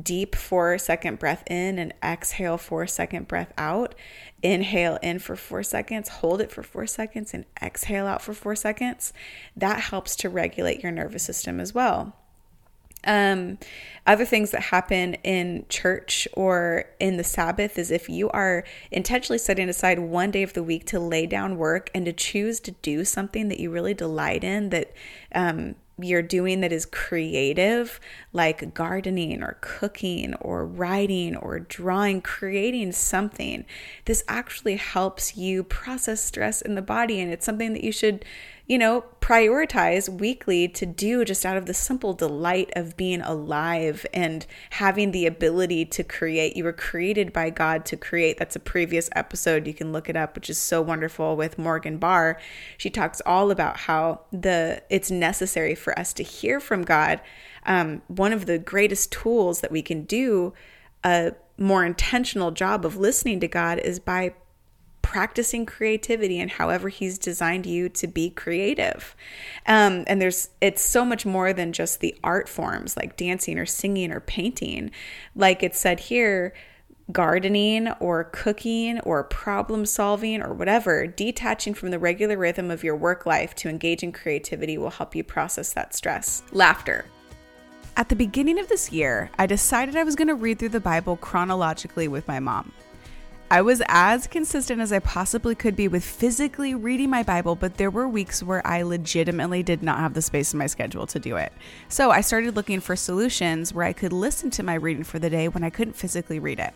deep 0.00 0.36
four 0.36 0.78
second 0.78 1.18
breath 1.18 1.42
in 1.48 1.78
and 1.78 1.92
exhale 2.02 2.58
four 2.58 2.86
second 2.86 3.26
breath 3.26 3.52
out. 3.58 3.94
Inhale 4.42 4.98
in 5.02 5.18
for 5.18 5.36
four 5.36 5.62
seconds, 5.62 6.08
hold 6.08 6.40
it 6.40 6.50
for 6.50 6.62
four 6.62 6.86
seconds, 6.86 7.34
and 7.34 7.44
exhale 7.60 8.06
out 8.06 8.22
for 8.22 8.34
four 8.34 8.56
seconds. 8.56 9.12
That 9.56 9.80
helps 9.80 10.16
to 10.16 10.28
regulate 10.28 10.82
your 10.82 10.92
nervous 10.92 11.22
system 11.24 11.60
as 11.60 11.74
well. 11.74 12.16
Um, 13.04 13.58
other 14.06 14.24
things 14.24 14.50
that 14.50 14.62
happen 14.62 15.14
in 15.24 15.64
church 15.68 16.26
or 16.34 16.84
in 17.00 17.16
the 17.16 17.24
Sabbath 17.24 17.78
is 17.78 17.90
if 17.90 18.08
you 18.08 18.30
are 18.30 18.64
intentionally 18.90 19.38
setting 19.38 19.68
aside 19.68 19.98
one 19.98 20.30
day 20.30 20.42
of 20.42 20.52
the 20.52 20.62
week 20.62 20.86
to 20.86 21.00
lay 21.00 21.26
down 21.26 21.56
work 21.56 21.90
and 21.94 22.04
to 22.06 22.12
choose 22.12 22.60
to 22.60 22.72
do 22.82 23.04
something 23.04 23.48
that 23.48 23.60
you 23.60 23.70
really 23.70 23.94
delight 23.94 24.42
in, 24.42 24.70
that 24.70 24.92
um, 25.34 25.76
you're 25.98 26.22
doing 26.22 26.60
that 26.60 26.72
is 26.72 26.86
creative, 26.86 28.00
like 28.32 28.74
gardening 28.74 29.42
or 29.42 29.58
cooking 29.60 30.34
or 30.34 30.66
writing 30.66 31.36
or 31.36 31.60
drawing, 31.60 32.20
creating 32.20 32.92
something, 32.92 33.64
this 34.06 34.24
actually 34.28 34.76
helps 34.76 35.36
you 35.36 35.62
process 35.62 36.24
stress 36.24 36.62
in 36.62 36.74
the 36.74 36.82
body. 36.82 37.20
And 37.20 37.32
it's 37.32 37.44
something 37.44 37.72
that 37.72 37.84
you 37.84 37.92
should 37.92 38.24
you 38.66 38.78
know, 38.78 39.04
prioritize 39.20 40.08
weekly 40.08 40.68
to 40.68 40.86
do 40.86 41.24
just 41.24 41.44
out 41.44 41.56
of 41.56 41.66
the 41.66 41.74
simple 41.74 42.12
delight 42.12 42.70
of 42.76 42.96
being 42.96 43.20
alive 43.20 44.06
and 44.14 44.46
having 44.70 45.10
the 45.10 45.26
ability 45.26 45.84
to 45.84 46.04
create. 46.04 46.56
You 46.56 46.64
were 46.64 46.72
created 46.72 47.32
by 47.32 47.50
God 47.50 47.84
to 47.86 47.96
create. 47.96 48.38
That's 48.38 48.56
a 48.56 48.60
previous 48.60 49.10
episode. 49.14 49.66
You 49.66 49.74
can 49.74 49.92
look 49.92 50.08
it 50.08 50.16
up, 50.16 50.34
which 50.34 50.48
is 50.48 50.58
so 50.58 50.80
wonderful 50.80 51.36
with 51.36 51.58
Morgan 51.58 51.98
Barr. 51.98 52.38
She 52.78 52.90
talks 52.90 53.20
all 53.26 53.50
about 53.50 53.78
how 53.78 54.20
the 54.32 54.82
it's 54.90 55.10
necessary 55.10 55.74
for 55.74 55.98
us 55.98 56.12
to 56.14 56.22
hear 56.22 56.60
from 56.60 56.82
God. 56.82 57.20
Um, 57.64 58.02
one 58.08 58.32
of 58.32 58.46
the 58.46 58.58
greatest 58.58 59.12
tools 59.12 59.60
that 59.60 59.72
we 59.72 59.82
can 59.82 60.04
do 60.04 60.52
a 61.04 61.32
more 61.58 61.84
intentional 61.84 62.50
job 62.50 62.84
of 62.84 62.96
listening 62.96 63.40
to 63.40 63.48
God 63.48 63.78
is 63.78 63.98
by 63.98 64.34
practicing 65.02 65.66
creativity 65.66 66.40
and 66.40 66.52
however 66.52 66.88
he's 66.88 67.18
designed 67.18 67.66
you 67.66 67.88
to 67.88 68.06
be 68.06 68.30
creative 68.30 69.14
um, 69.66 70.04
and 70.06 70.22
there's 70.22 70.50
it's 70.60 70.82
so 70.82 71.04
much 71.04 71.26
more 71.26 71.52
than 71.52 71.72
just 71.72 72.00
the 72.00 72.14
art 72.24 72.48
forms 72.48 72.96
like 72.96 73.16
dancing 73.16 73.58
or 73.58 73.66
singing 73.66 74.10
or 74.10 74.20
painting 74.20 74.90
like 75.34 75.62
it 75.62 75.74
said 75.74 76.00
here 76.00 76.54
gardening 77.10 77.88
or 78.00 78.24
cooking 78.24 79.00
or 79.00 79.24
problem 79.24 79.86
solving 79.86 80.42
or 80.42 80.52
whatever, 80.52 81.06
detaching 81.06 81.74
from 81.74 81.90
the 81.90 81.98
regular 81.98 82.36
rhythm 82.36 82.70
of 82.70 82.84
your 82.84 82.96
work 82.96 83.26
life 83.26 83.54
to 83.56 83.68
engage 83.68 84.02
in 84.02 84.12
creativity 84.12 84.78
will 84.78 84.90
help 84.90 85.14
you 85.14 85.24
process 85.24 85.72
that 85.72 85.94
stress. 85.94 86.42
Laughter. 86.52 87.04
At 87.96 88.08
the 88.08 88.16
beginning 88.16 88.58
of 88.58 88.68
this 88.68 88.90
year, 88.90 89.30
I 89.38 89.46
decided 89.46 89.96
I 89.96 90.04
was 90.04 90.16
going 90.16 90.28
to 90.28 90.34
read 90.34 90.58
through 90.58 90.70
the 90.70 90.80
Bible 90.80 91.16
chronologically 91.16 92.08
with 92.08 92.26
my 92.26 92.40
mom. 92.40 92.72
I 93.52 93.60
was 93.60 93.82
as 93.86 94.26
consistent 94.28 94.80
as 94.80 94.94
I 94.94 94.98
possibly 95.00 95.54
could 95.54 95.76
be 95.76 95.86
with 95.86 96.02
physically 96.02 96.74
reading 96.74 97.10
my 97.10 97.22
Bible, 97.22 97.54
but 97.54 97.76
there 97.76 97.90
were 97.90 98.08
weeks 98.08 98.42
where 98.42 98.66
I 98.66 98.80
legitimately 98.80 99.62
did 99.62 99.82
not 99.82 99.98
have 99.98 100.14
the 100.14 100.22
space 100.22 100.54
in 100.54 100.58
my 100.58 100.66
schedule 100.66 101.06
to 101.08 101.18
do 101.18 101.36
it. 101.36 101.52
So 101.90 102.10
I 102.10 102.22
started 102.22 102.56
looking 102.56 102.80
for 102.80 102.96
solutions 102.96 103.74
where 103.74 103.84
I 103.84 103.92
could 103.92 104.14
listen 104.14 104.48
to 104.52 104.62
my 104.62 104.72
reading 104.72 105.04
for 105.04 105.18
the 105.18 105.28
day 105.28 105.48
when 105.48 105.64
I 105.64 105.68
couldn't 105.68 105.96
physically 105.96 106.38
read 106.38 106.60
it. 106.60 106.72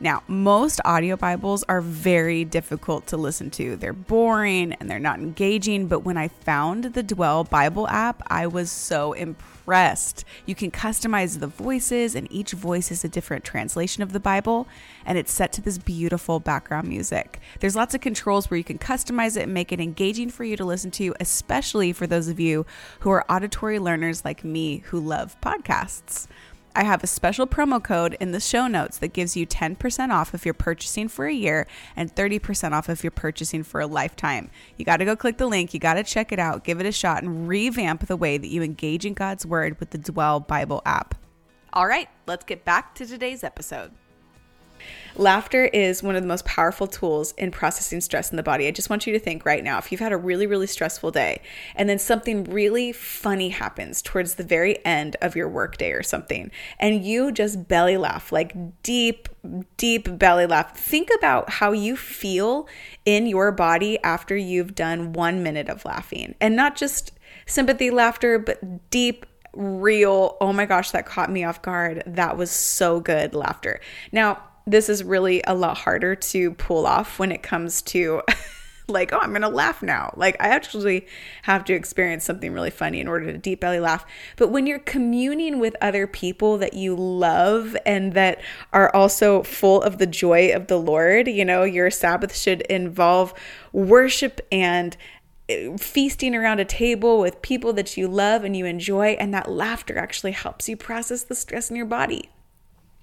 Now, 0.00 0.24
most 0.26 0.80
audio 0.84 1.14
Bibles 1.14 1.62
are 1.68 1.80
very 1.80 2.44
difficult 2.44 3.06
to 3.06 3.16
listen 3.16 3.50
to. 3.52 3.76
They're 3.76 3.92
boring 3.92 4.72
and 4.72 4.90
they're 4.90 4.98
not 4.98 5.20
engaging, 5.20 5.86
but 5.86 6.00
when 6.00 6.16
I 6.16 6.26
found 6.26 6.82
the 6.82 7.04
Dwell 7.04 7.44
Bible 7.44 7.86
app, 7.86 8.24
I 8.26 8.48
was 8.48 8.72
so 8.72 9.12
impressed. 9.12 9.51
You 10.46 10.54
can 10.54 10.70
customize 10.70 11.38
the 11.38 11.46
voices, 11.46 12.14
and 12.14 12.30
each 12.30 12.52
voice 12.52 12.90
is 12.90 13.04
a 13.04 13.08
different 13.08 13.44
translation 13.44 14.02
of 14.02 14.12
the 14.12 14.20
Bible, 14.20 14.66
and 15.04 15.18
it's 15.18 15.32
set 15.32 15.52
to 15.54 15.62
this 15.62 15.78
beautiful 15.78 16.40
background 16.40 16.88
music. 16.88 17.40
There's 17.60 17.76
lots 17.76 17.94
of 17.94 18.00
controls 18.00 18.50
where 18.50 18.58
you 18.58 18.64
can 18.64 18.78
customize 18.78 19.36
it 19.36 19.44
and 19.44 19.54
make 19.54 19.72
it 19.72 19.80
engaging 19.80 20.30
for 20.30 20.44
you 20.44 20.56
to 20.56 20.64
listen 20.64 20.90
to, 20.92 21.14
especially 21.20 21.92
for 21.92 22.06
those 22.06 22.28
of 22.28 22.40
you 22.40 22.66
who 23.00 23.10
are 23.10 23.24
auditory 23.30 23.78
learners 23.78 24.24
like 24.24 24.44
me 24.44 24.78
who 24.86 25.00
love 25.00 25.40
podcasts. 25.40 26.26
I 26.74 26.84
have 26.84 27.04
a 27.04 27.06
special 27.06 27.46
promo 27.46 27.82
code 27.82 28.16
in 28.18 28.32
the 28.32 28.40
show 28.40 28.66
notes 28.66 28.96
that 28.98 29.12
gives 29.12 29.36
you 29.36 29.46
10% 29.46 30.10
off 30.10 30.34
if 30.34 30.46
you're 30.46 30.54
purchasing 30.54 31.06
for 31.08 31.26
a 31.26 31.32
year 31.32 31.66
and 31.96 32.14
30% 32.14 32.72
off 32.72 32.88
if 32.88 33.04
you're 33.04 33.10
purchasing 33.10 33.62
for 33.62 33.80
a 33.80 33.86
lifetime. 33.86 34.50
You 34.78 34.86
got 34.86 34.96
to 34.98 35.04
go 35.04 35.14
click 35.14 35.36
the 35.36 35.46
link, 35.46 35.74
you 35.74 35.80
got 35.80 35.94
to 35.94 36.02
check 36.02 36.32
it 36.32 36.38
out, 36.38 36.64
give 36.64 36.80
it 36.80 36.86
a 36.86 36.92
shot, 36.92 37.22
and 37.22 37.46
revamp 37.46 38.06
the 38.06 38.16
way 38.16 38.38
that 38.38 38.48
you 38.48 38.62
engage 38.62 39.04
in 39.04 39.12
God's 39.12 39.44
Word 39.44 39.78
with 39.80 39.90
the 39.90 39.98
Dwell 39.98 40.40
Bible 40.40 40.80
app. 40.86 41.14
All 41.74 41.86
right, 41.86 42.08
let's 42.26 42.44
get 42.44 42.64
back 42.64 42.94
to 42.96 43.06
today's 43.06 43.44
episode. 43.44 43.92
Laughter 45.16 45.66
is 45.66 46.02
one 46.02 46.16
of 46.16 46.22
the 46.22 46.28
most 46.28 46.44
powerful 46.44 46.86
tools 46.86 47.32
in 47.32 47.50
processing 47.50 48.00
stress 48.00 48.30
in 48.30 48.36
the 48.36 48.42
body. 48.42 48.66
I 48.66 48.70
just 48.70 48.88
want 48.88 49.06
you 49.06 49.12
to 49.12 49.18
think 49.18 49.44
right 49.44 49.62
now 49.62 49.78
if 49.78 49.92
you've 49.92 50.00
had 50.00 50.12
a 50.12 50.16
really, 50.16 50.46
really 50.46 50.66
stressful 50.66 51.10
day 51.10 51.42
and 51.76 51.88
then 51.88 51.98
something 51.98 52.44
really 52.44 52.92
funny 52.92 53.50
happens 53.50 54.00
towards 54.00 54.34
the 54.34 54.44
very 54.44 54.84
end 54.84 55.16
of 55.20 55.36
your 55.36 55.48
workday 55.48 55.92
or 55.92 56.02
something, 56.02 56.50
and 56.78 57.04
you 57.04 57.32
just 57.32 57.68
belly 57.68 57.96
laugh, 57.96 58.32
like 58.32 58.82
deep, 58.82 59.28
deep 59.76 60.18
belly 60.18 60.46
laugh. 60.46 60.76
Think 60.76 61.08
about 61.18 61.50
how 61.50 61.72
you 61.72 61.96
feel 61.96 62.66
in 63.04 63.26
your 63.26 63.52
body 63.52 63.98
after 64.02 64.36
you've 64.36 64.74
done 64.74 65.12
one 65.12 65.42
minute 65.42 65.68
of 65.68 65.84
laughing 65.84 66.34
and 66.40 66.56
not 66.56 66.76
just 66.76 67.12
sympathy 67.46 67.90
laughter, 67.90 68.38
but 68.38 68.90
deep, 68.90 69.26
real, 69.54 70.36
oh 70.40 70.52
my 70.52 70.64
gosh, 70.64 70.92
that 70.92 71.04
caught 71.04 71.30
me 71.30 71.44
off 71.44 71.60
guard. 71.60 72.02
That 72.06 72.36
was 72.36 72.50
so 72.50 73.00
good 73.00 73.34
laughter. 73.34 73.80
Now, 74.10 74.42
this 74.66 74.88
is 74.88 75.02
really 75.02 75.42
a 75.46 75.54
lot 75.54 75.78
harder 75.78 76.14
to 76.14 76.52
pull 76.52 76.86
off 76.86 77.18
when 77.18 77.32
it 77.32 77.42
comes 77.42 77.82
to 77.82 78.22
like, 78.88 79.12
oh, 79.12 79.18
I'm 79.18 79.30
going 79.30 79.42
to 79.42 79.48
laugh 79.48 79.82
now. 79.82 80.12
Like, 80.16 80.36
I 80.40 80.48
actually 80.48 81.06
have 81.42 81.64
to 81.64 81.74
experience 81.74 82.24
something 82.24 82.52
really 82.52 82.70
funny 82.70 83.00
in 83.00 83.08
order 83.08 83.32
to 83.32 83.38
deep 83.38 83.60
belly 83.60 83.80
laugh. 83.80 84.04
But 84.36 84.48
when 84.48 84.66
you're 84.66 84.78
communing 84.78 85.58
with 85.58 85.76
other 85.80 86.06
people 86.06 86.58
that 86.58 86.74
you 86.74 86.94
love 86.94 87.76
and 87.86 88.12
that 88.12 88.40
are 88.72 88.94
also 88.94 89.42
full 89.42 89.82
of 89.82 89.98
the 89.98 90.06
joy 90.06 90.54
of 90.54 90.66
the 90.66 90.78
Lord, 90.78 91.28
you 91.28 91.44
know, 91.44 91.64
your 91.64 91.90
Sabbath 91.90 92.36
should 92.36 92.62
involve 92.62 93.34
worship 93.72 94.40
and 94.50 94.96
eh, 95.48 95.76
feasting 95.76 96.34
around 96.34 96.60
a 96.60 96.64
table 96.64 97.20
with 97.20 97.42
people 97.42 97.72
that 97.74 97.96
you 97.96 98.08
love 98.08 98.44
and 98.44 98.56
you 98.56 98.66
enjoy. 98.66 99.10
And 99.12 99.32
that 99.34 99.50
laughter 99.50 99.98
actually 99.98 100.32
helps 100.32 100.68
you 100.68 100.76
process 100.76 101.24
the 101.24 101.34
stress 101.34 101.70
in 101.70 101.76
your 101.76 101.86
body. 101.86 102.30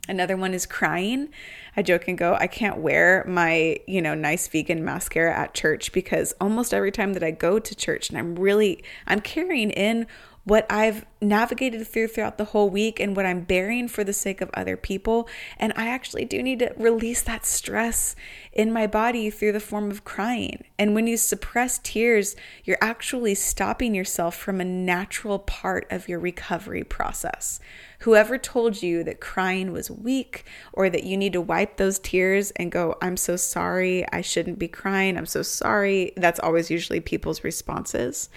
Another 0.09 0.35
one 0.35 0.55
is 0.55 0.65
crying. 0.65 1.29
I 1.77 1.83
joke 1.83 2.07
and 2.07 2.17
go, 2.17 2.33
I 2.33 2.47
can't 2.47 2.79
wear 2.79 3.23
my, 3.27 3.79
you 3.87 4.01
know, 4.01 4.15
nice 4.15 4.47
vegan 4.47 4.83
mascara 4.83 5.33
at 5.33 5.53
church 5.53 5.91
because 5.91 6.33
almost 6.41 6.73
every 6.73 6.91
time 6.91 7.13
that 7.13 7.23
I 7.23 7.29
go 7.31 7.59
to 7.59 7.75
church 7.75 8.09
and 8.09 8.17
I'm 8.17 8.35
really 8.35 8.83
I'm 9.05 9.21
carrying 9.21 9.69
in 9.69 10.07
what 10.43 10.65
I've 10.69 11.05
navigated 11.21 11.85
through 11.85 12.07
throughout 12.07 12.37
the 12.37 12.45
whole 12.45 12.69
week 12.69 12.99
and 12.99 13.15
what 13.15 13.25
I'm 13.25 13.41
bearing 13.41 13.87
for 13.87 14.03
the 14.03 14.13
sake 14.13 14.41
of 14.41 14.49
other 14.53 14.77
people. 14.77 15.27
And 15.57 15.73
I 15.75 15.87
actually 15.89 16.25
do 16.25 16.41
need 16.41 16.59
to 16.59 16.73
release 16.77 17.21
that 17.23 17.45
stress 17.45 18.15
in 18.53 18.71
my 18.71 18.87
body 18.87 19.29
through 19.29 19.51
the 19.51 19.59
form 19.59 19.91
of 19.91 20.03
crying. 20.03 20.63
And 20.77 20.95
when 20.95 21.07
you 21.07 21.17
suppress 21.17 21.79
tears, 21.79 22.35
you're 22.63 22.77
actually 22.81 23.35
stopping 23.35 23.93
yourself 23.93 24.35
from 24.35 24.61
a 24.61 24.65
natural 24.65 25.39
part 25.39 25.85
of 25.91 26.07
your 26.07 26.19
recovery 26.19 26.83
process. 26.83 27.59
Whoever 27.99 28.37
told 28.37 28.81
you 28.81 29.03
that 29.03 29.19
crying 29.19 29.73
was 29.73 29.91
weak 29.91 30.45
or 30.71 30.89
that 30.89 31.03
you 31.03 31.17
need 31.17 31.33
to 31.33 31.41
wipe 31.41 31.75
those 31.77 31.99
tears 31.99 32.51
and 32.51 32.71
go, 32.71 32.95
I'm 33.01 33.17
so 33.17 33.35
sorry, 33.35 34.05
I 34.11 34.21
shouldn't 34.21 34.57
be 34.57 34.69
crying, 34.69 35.17
I'm 35.17 35.25
so 35.25 35.41
sorry, 35.41 36.13
that's 36.15 36.39
always 36.39 36.71
usually 36.71 37.01
people's 37.01 37.43
responses. 37.43 38.29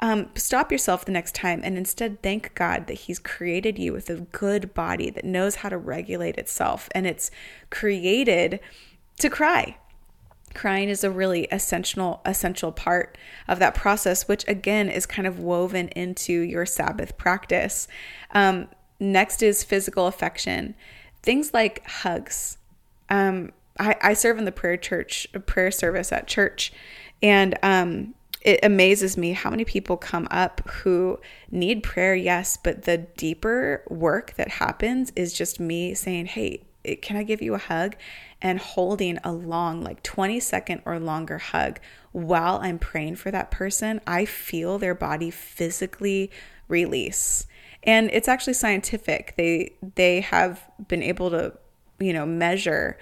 Um, 0.00 0.30
stop 0.34 0.72
yourself 0.72 1.04
the 1.04 1.12
next 1.12 1.34
time 1.34 1.60
and 1.62 1.76
instead 1.76 2.22
thank 2.22 2.54
God 2.54 2.86
that 2.86 2.94
He's 2.94 3.18
created 3.18 3.78
you 3.78 3.92
with 3.92 4.08
a 4.08 4.16
good 4.16 4.72
body 4.72 5.10
that 5.10 5.24
knows 5.24 5.56
how 5.56 5.68
to 5.68 5.76
regulate 5.76 6.36
itself 6.36 6.88
and 6.94 7.06
it's 7.06 7.30
created 7.68 8.60
to 9.18 9.28
cry. 9.28 9.76
Crying 10.54 10.88
is 10.88 11.04
a 11.04 11.10
really 11.10 11.44
essential 11.52 12.22
essential 12.24 12.72
part 12.72 13.16
of 13.46 13.58
that 13.60 13.74
process, 13.74 14.26
which 14.26 14.44
again 14.48 14.88
is 14.88 15.06
kind 15.06 15.28
of 15.28 15.38
woven 15.38 15.88
into 15.88 16.32
your 16.32 16.66
Sabbath 16.66 17.16
practice. 17.16 17.86
Um, 18.32 18.68
next 18.98 19.42
is 19.42 19.62
physical 19.62 20.06
affection, 20.06 20.74
things 21.22 21.54
like 21.54 21.86
hugs. 21.86 22.56
Um, 23.10 23.52
I, 23.78 23.96
I 24.02 24.14
serve 24.14 24.38
in 24.38 24.44
the 24.44 24.52
prayer 24.52 24.76
church, 24.76 25.28
prayer 25.46 25.70
service 25.70 26.10
at 26.10 26.26
church, 26.26 26.72
and 27.22 27.56
um, 27.62 28.14
it 28.40 28.60
amazes 28.62 29.16
me 29.16 29.32
how 29.32 29.50
many 29.50 29.64
people 29.64 29.96
come 29.96 30.26
up 30.30 30.66
who 30.68 31.20
need 31.50 31.82
prayer, 31.82 32.14
yes, 32.14 32.56
but 32.56 32.82
the 32.82 32.98
deeper 32.98 33.84
work 33.88 34.34
that 34.36 34.48
happens 34.48 35.12
is 35.14 35.32
just 35.32 35.60
me 35.60 35.94
saying, 35.94 36.26
Hey, 36.26 36.64
can 37.02 37.16
I 37.16 37.22
give 37.22 37.42
you 37.42 37.54
a 37.54 37.58
hug? 37.58 37.96
And 38.40 38.58
holding 38.58 39.18
a 39.22 39.32
long, 39.32 39.82
like 39.82 40.02
20 40.02 40.40
second 40.40 40.82
or 40.86 40.98
longer 40.98 41.36
hug 41.36 41.78
while 42.12 42.58
I'm 42.62 42.78
praying 42.78 43.16
for 43.16 43.30
that 43.30 43.50
person, 43.50 44.00
I 44.06 44.24
feel 44.24 44.78
their 44.78 44.94
body 44.94 45.30
physically 45.30 46.30
release. 46.68 47.46
And 47.82 48.10
it's 48.12 48.28
actually 48.28 48.54
scientific. 48.54 49.34
They 49.36 49.74
they 49.94 50.20
have 50.20 50.62
been 50.88 51.02
able 51.02 51.30
to, 51.30 51.54
you 51.98 52.12
know, 52.12 52.26
measure 52.26 52.98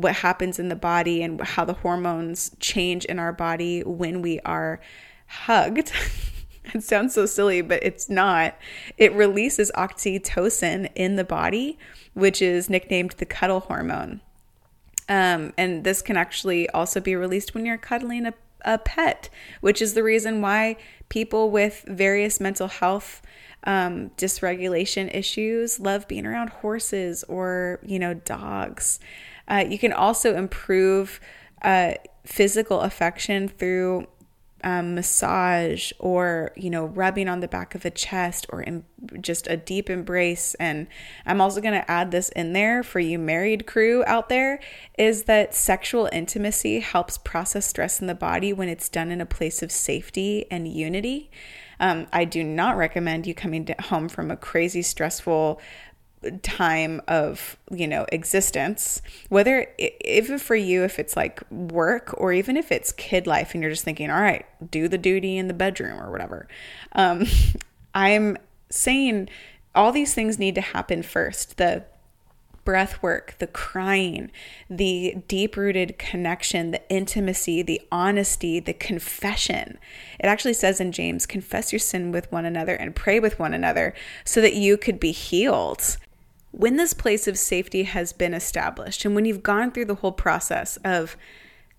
what 0.00 0.16
happens 0.16 0.58
in 0.58 0.68
the 0.68 0.76
body 0.76 1.22
and 1.22 1.40
how 1.40 1.64
the 1.64 1.74
hormones 1.74 2.50
change 2.60 3.04
in 3.04 3.18
our 3.18 3.32
body 3.32 3.82
when 3.82 4.22
we 4.22 4.40
are 4.40 4.80
hugged. 5.26 5.92
it 6.74 6.82
sounds 6.82 7.14
so 7.14 7.26
silly, 7.26 7.62
but 7.62 7.82
it's 7.82 8.08
not. 8.08 8.56
It 8.96 9.12
releases 9.14 9.70
oxytocin 9.76 10.90
in 10.94 11.16
the 11.16 11.24
body, 11.24 11.78
which 12.14 12.42
is 12.42 12.70
nicknamed 12.70 13.12
the 13.12 13.26
cuddle 13.26 13.60
hormone. 13.60 14.20
Um, 15.08 15.52
and 15.58 15.82
this 15.84 16.02
can 16.02 16.16
actually 16.16 16.68
also 16.70 17.00
be 17.00 17.16
released 17.16 17.54
when 17.54 17.66
you're 17.66 17.78
cuddling 17.78 18.26
a, 18.26 18.34
a 18.64 18.78
pet, 18.78 19.28
which 19.60 19.82
is 19.82 19.94
the 19.94 20.04
reason 20.04 20.40
why 20.40 20.76
people 21.08 21.50
with 21.50 21.84
various 21.88 22.38
mental 22.40 22.68
health 22.68 23.20
um, 23.64 24.10
dysregulation 24.10 25.14
issues 25.14 25.80
love 25.80 26.08
being 26.08 26.26
around 26.26 26.48
horses 26.48 27.24
or, 27.24 27.80
you 27.84 27.98
know, 27.98 28.14
dogs. 28.14 29.00
Uh, 29.50 29.64
you 29.68 29.78
can 29.78 29.92
also 29.92 30.36
improve 30.36 31.20
uh, 31.62 31.94
physical 32.24 32.80
affection 32.80 33.48
through 33.48 34.06
um, 34.62 34.94
massage 34.94 35.92
or 35.98 36.52
you 36.56 36.70
know 36.70 36.84
rubbing 36.84 37.28
on 37.28 37.40
the 37.40 37.48
back 37.48 37.74
of 37.74 37.82
the 37.82 37.90
chest 37.90 38.46
or 38.50 38.60
in, 38.62 38.84
just 39.20 39.46
a 39.46 39.56
deep 39.56 39.88
embrace. 39.88 40.54
And 40.54 40.86
i'm 41.26 41.40
also 41.40 41.60
going 41.60 41.74
to 41.74 41.90
add 41.90 42.10
this 42.10 42.28
in 42.30 42.52
there 42.52 42.82
for 42.82 43.00
you 43.00 43.18
married 43.18 43.66
crew 43.66 44.04
out 44.06 44.28
there 44.28 44.60
is 44.98 45.24
that 45.24 45.54
sexual 45.54 46.08
intimacy 46.12 46.80
helps 46.80 47.18
process 47.18 47.66
stress 47.66 48.00
in 48.00 48.06
the 48.06 48.14
body 48.14 48.52
when 48.52 48.68
it's 48.68 48.88
done 48.88 49.10
in 49.10 49.20
a 49.20 49.26
place 49.26 49.62
of 49.62 49.72
safety 49.72 50.46
and 50.50 50.68
unity. 50.68 51.30
Um, 51.78 52.06
i 52.12 52.26
do 52.26 52.44
not 52.44 52.76
recommend 52.76 53.26
you 53.26 53.34
coming 53.34 53.66
home 53.84 54.08
from 54.08 54.30
a 54.30 54.36
crazy 54.36 54.82
stressful 54.82 55.60
time 56.42 57.00
of 57.08 57.56
you 57.70 57.88
know 57.88 58.04
existence 58.12 59.00
whether 59.30 59.66
even 60.04 60.38
for 60.38 60.54
you 60.54 60.84
if 60.84 60.98
it's 60.98 61.16
like 61.16 61.42
work 61.50 62.12
or 62.18 62.30
even 62.30 62.58
if 62.58 62.70
it's 62.70 62.92
kid 62.92 63.26
life 63.26 63.54
and 63.54 63.62
you're 63.62 63.70
just 63.70 63.84
thinking 63.84 64.10
all 64.10 64.20
right 64.20 64.44
do 64.70 64.86
the 64.86 64.98
duty 64.98 65.38
in 65.38 65.48
the 65.48 65.54
bedroom 65.54 65.98
or 65.98 66.10
whatever 66.10 66.46
um, 66.92 67.24
i'm 67.94 68.36
saying 68.68 69.28
all 69.74 69.92
these 69.92 70.14
things 70.14 70.38
need 70.38 70.54
to 70.54 70.60
happen 70.60 71.02
first. 71.02 71.56
The 71.56 71.84
breath 72.62 73.02
work 73.02 73.34
the 73.38 73.46
crying 73.46 74.30
the 74.68 75.16
deep 75.26 75.56
rooted 75.56 75.98
connection 75.98 76.72
the 76.72 76.90
intimacy 76.90 77.62
the 77.62 77.80
honesty 77.90 78.60
the 78.60 78.74
confession. 78.74 79.78
It 80.20 80.26
actually 80.26 80.52
says 80.52 80.78
in 80.78 80.92
james 80.92 81.24
confess 81.24 81.72
your 81.72 81.78
sin 81.78 82.12
with 82.12 82.30
one 82.30 82.44
another 82.44 82.74
and 82.74 82.94
pray 82.94 83.18
with 83.18 83.38
one 83.38 83.54
another 83.54 83.94
so 84.24 84.42
that 84.42 84.52
you 84.52 84.76
could 84.76 85.00
be 85.00 85.10
healed 85.10 85.96
when 86.52 86.76
this 86.76 86.94
place 86.94 87.28
of 87.28 87.38
safety 87.38 87.84
has 87.84 88.12
been 88.12 88.34
established 88.34 89.04
and 89.04 89.14
when 89.14 89.24
you've 89.24 89.42
gone 89.42 89.70
through 89.70 89.84
the 89.84 89.96
whole 89.96 90.12
process 90.12 90.78
of 90.84 91.16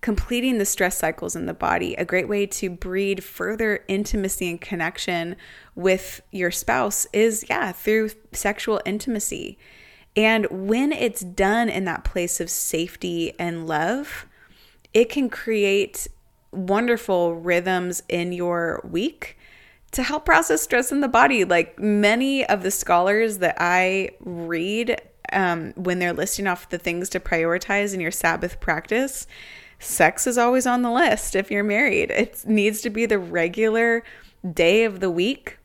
completing 0.00 0.58
the 0.58 0.64
stress 0.64 0.98
cycles 0.98 1.36
in 1.36 1.46
the 1.46 1.54
body, 1.54 1.94
a 1.94 2.04
great 2.04 2.28
way 2.28 2.44
to 2.44 2.68
breed 2.68 3.22
further 3.22 3.84
intimacy 3.86 4.50
and 4.50 4.60
connection 4.60 5.36
with 5.74 6.20
your 6.32 6.50
spouse 6.50 7.06
is, 7.12 7.44
yeah, 7.48 7.70
through 7.70 8.10
sexual 8.32 8.80
intimacy. 8.84 9.58
And 10.16 10.46
when 10.50 10.92
it's 10.92 11.20
done 11.20 11.68
in 11.68 11.84
that 11.84 12.04
place 12.04 12.40
of 12.40 12.50
safety 12.50 13.32
and 13.38 13.66
love, 13.66 14.26
it 14.92 15.08
can 15.08 15.30
create 15.30 16.08
wonderful 16.50 17.34
rhythms 17.34 18.02
in 18.08 18.32
your 18.32 18.80
week 18.84 19.38
to 19.92 20.02
help 20.02 20.24
process 20.24 20.62
stress 20.62 20.90
in 20.90 21.00
the 21.00 21.08
body. 21.08 21.44
Like 21.44 21.78
many 21.78 22.44
of 22.46 22.62
the 22.62 22.70
scholars 22.70 23.38
that 23.38 23.56
I 23.58 24.10
read 24.20 25.00
um, 25.32 25.72
when 25.76 25.98
they're 25.98 26.12
listing 26.12 26.46
off 26.46 26.68
the 26.68 26.78
things 26.78 27.08
to 27.10 27.20
prioritize 27.20 27.94
in 27.94 28.00
your 28.00 28.10
Sabbath 28.10 28.60
practice, 28.60 29.26
sex 29.78 30.26
is 30.26 30.38
always 30.38 30.66
on 30.66 30.82
the 30.82 30.90
list 30.90 31.36
if 31.36 31.50
you're 31.50 31.64
married. 31.64 32.10
It 32.10 32.44
needs 32.46 32.80
to 32.82 32.90
be 32.90 33.06
the 33.06 33.18
regular 33.18 34.02
day 34.50 34.84
of 34.84 35.00
the 35.00 35.10
week 35.10 35.58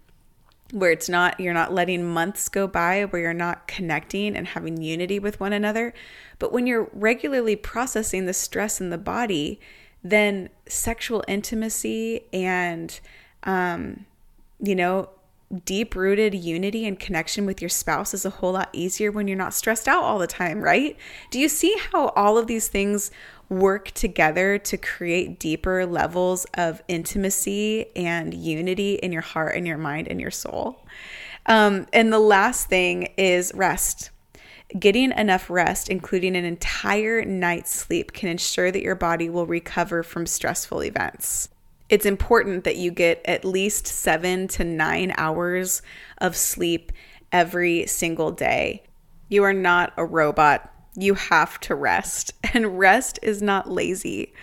where 0.72 0.92
it's 0.92 1.08
not 1.08 1.40
you're 1.40 1.54
not 1.54 1.74
letting 1.74 2.06
months 2.06 2.50
go 2.50 2.68
by 2.68 3.06
where 3.06 3.22
you're 3.22 3.34
not 3.34 3.68
connecting 3.68 4.36
and 4.36 4.48
having 4.48 4.82
unity 4.82 5.18
with 5.18 5.40
one 5.40 5.54
another 5.54 5.94
but 6.40 6.52
when 6.52 6.68
you're 6.68 6.90
regularly 6.92 7.56
processing 7.56 8.26
the 8.26 8.34
stress 8.34 8.82
in 8.82 8.90
the 8.90 8.98
body 8.98 9.60
then 10.04 10.50
sexual 10.68 11.24
intimacy 11.28 12.26
and 12.34 13.00
um, 13.44 14.06
you 14.60 14.76
know, 14.76 15.10
deep 15.64 15.96
rooted 15.96 16.36
unity 16.36 16.86
and 16.86 17.00
connection 17.00 17.46
with 17.46 17.62
your 17.62 17.70
spouse 17.70 18.14
is 18.14 18.26
a 18.26 18.30
whole 18.30 18.54
lot 18.54 18.70
easier 18.74 19.12
when 19.12 19.28
you're 19.28 19.38
not 19.38 19.54
stressed 19.54 19.88
out 19.88 20.04
all 20.04 20.20
the 20.20 20.28
time, 20.28 20.62
right? 20.62 20.98
Do 21.32 21.40
you 21.40 21.48
see 21.48 21.76
how 21.92 22.10
all 22.10 22.38
of 22.38 22.48
these 22.48 22.68
things 22.68 23.12
work 23.50 23.92
together 23.92 24.58
to 24.58 24.78
create 24.78 25.40
deeper 25.40 25.86
levels 25.86 26.46
of 26.56 26.82
intimacy 26.90 27.96
and 27.96 28.34
unity 28.34 28.96
in 28.96 29.14
your 29.14 29.22
heart 29.22 29.56
and 29.56 29.66
your 29.66 29.78
mind 29.78 30.10
and 30.10 30.20
your 30.20 30.32
soul? 30.32 30.86
Um, 31.46 31.88
and 31.94 32.12
the 32.12 32.20
last 32.20 32.68
thing 32.68 33.14
is 33.18 33.54
rest. 33.56 34.10
Getting 34.78 35.14
enough 35.14 35.50
rest, 35.50 35.88
including 35.88 36.36
an 36.36 36.44
entire 36.44 37.24
night's 37.24 37.74
sleep, 37.74 38.12
can 38.12 38.28
ensure 38.28 38.70
that 38.70 38.84
your 38.84 38.96
body 38.96 39.30
will 39.30 39.48
recover 39.48 40.04
from 40.04 40.26
stressful 40.26 40.84
events 40.84 41.48
it's 41.90 42.06
important 42.06 42.64
that 42.66 42.76
you 42.76 42.92
get 42.92 43.22
at 43.26 43.46
least 43.46 43.88
seven 43.88 44.48
to 44.50 44.64
nine 44.64 45.14
hours 45.18 45.82
of 46.18 46.36
sleep 46.36 46.92
every 47.32 47.86
single 47.88 48.32
day. 48.32 48.84
You 49.30 49.44
are 49.44 49.54
not 49.54 49.94
a 49.98 50.06
robot. 50.06 50.72
You 50.96 51.14
have 51.14 51.60
to 51.62 51.76
rest, 51.76 52.34
and 52.54 52.80
rest 52.80 53.20
is 53.22 53.42
not 53.42 53.70
lazy. 53.70 54.34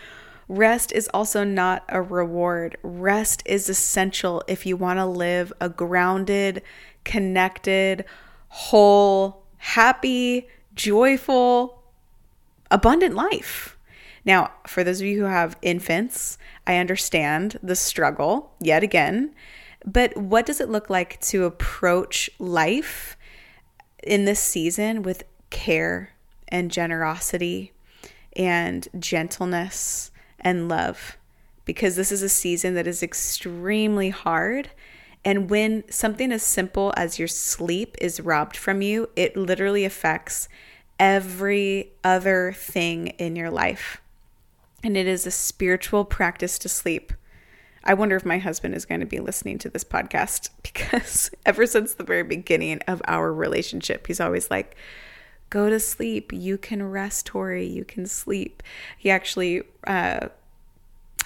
Rest 0.47 0.93
is 0.93 1.09
also 1.15 1.43
not 1.43 1.85
a 1.89 2.03
reward. 2.03 2.77
Rest 2.83 3.43
is 3.47 3.69
essential 3.69 4.43
if 4.47 4.67
you 4.67 4.77
want 4.77 4.99
to 4.99 5.07
live 5.07 5.53
a 5.61 5.69
grounded, 5.69 6.63
connected, 7.03 8.05
whole, 8.49 9.43
happy, 9.57 10.49
joyful, 10.75 11.83
abundant 12.71 13.15
life. 13.15 13.74
Now, 14.25 14.53
for 14.67 14.83
those 14.83 15.01
of 15.01 15.07
you 15.07 15.19
who 15.19 15.27
have 15.27 15.57
infants, 15.63 16.39
I 16.67 16.77
understand 16.77 17.59
the 17.63 17.77
struggle 17.77 18.53
yet 18.61 18.83
again, 18.83 19.35
but 19.85 20.17
what 20.17 20.47
does 20.47 20.61
it 20.61 20.71
look 20.71 20.89
like 20.89 21.21
to 21.23 21.45
approach 21.45 22.31
life 22.39 23.17
in 24.03 24.25
this 24.25 24.41
season 24.41 25.03
with 25.03 25.25
care 25.51 26.11
and 26.49 26.71
generosity 26.71 27.73
and 28.35 28.89
gentleness 28.99 30.11
and 30.41 30.69
love? 30.69 31.19
Because 31.67 31.97
this 31.97 32.13
is 32.13 32.23
a 32.23 32.29
season 32.29 32.75
that 32.75 32.87
is 32.87 33.03
extremely 33.03 34.11
hard 34.11 34.71
And 35.25 35.49
when 35.49 35.85
something 35.91 36.31
as 36.33 36.43
simple 36.43 36.93
as 36.97 37.19
your 37.19 37.29
sleep 37.29 37.97
is 38.01 38.21
robbed 38.21 38.57
from 38.57 38.83
you, 38.83 39.09
it 39.17 39.37
literally 39.37 39.85
affects 39.85 40.49
every 40.99 41.93
other 42.03 42.53
thing 42.57 43.09
in 43.09 43.35
your 43.35 43.51
life. 43.51 44.01
And 44.85 44.97
it 44.97 45.07
is 45.07 45.27
a 45.27 45.31
spiritual 45.31 46.05
practice 46.05 46.59
to 46.61 46.69
sleep. 46.69 47.13
I 47.83 47.95
wonder 47.95 48.17
if 48.17 48.25
my 48.25 48.39
husband 48.39 48.75
is 48.75 48.85
going 48.85 49.01
to 49.01 49.07
be 49.07 49.19
listening 49.19 49.59
to 49.59 49.71
this 49.71 49.83
podcast 49.83 50.51
because 50.63 51.31
ever 51.45 51.67
since 51.67 51.95
the 51.95 52.05
very 52.05 52.23
beginning 52.23 52.81
of 52.87 53.03
our 53.07 53.33
relationship, 53.33 54.07
he's 54.07 54.21
always 54.21 54.51
like, 54.51 54.77
Go 55.51 55.71
to 55.71 55.79
sleep. 55.79 56.33
You 56.33 56.59
can 56.59 56.83
rest, 56.83 57.27
Tori. 57.27 57.65
You 57.65 57.85
can 57.85 58.07
sleep. 58.07 58.63
He 58.99 59.09
actually, 59.09 59.63
uh, 59.87 60.29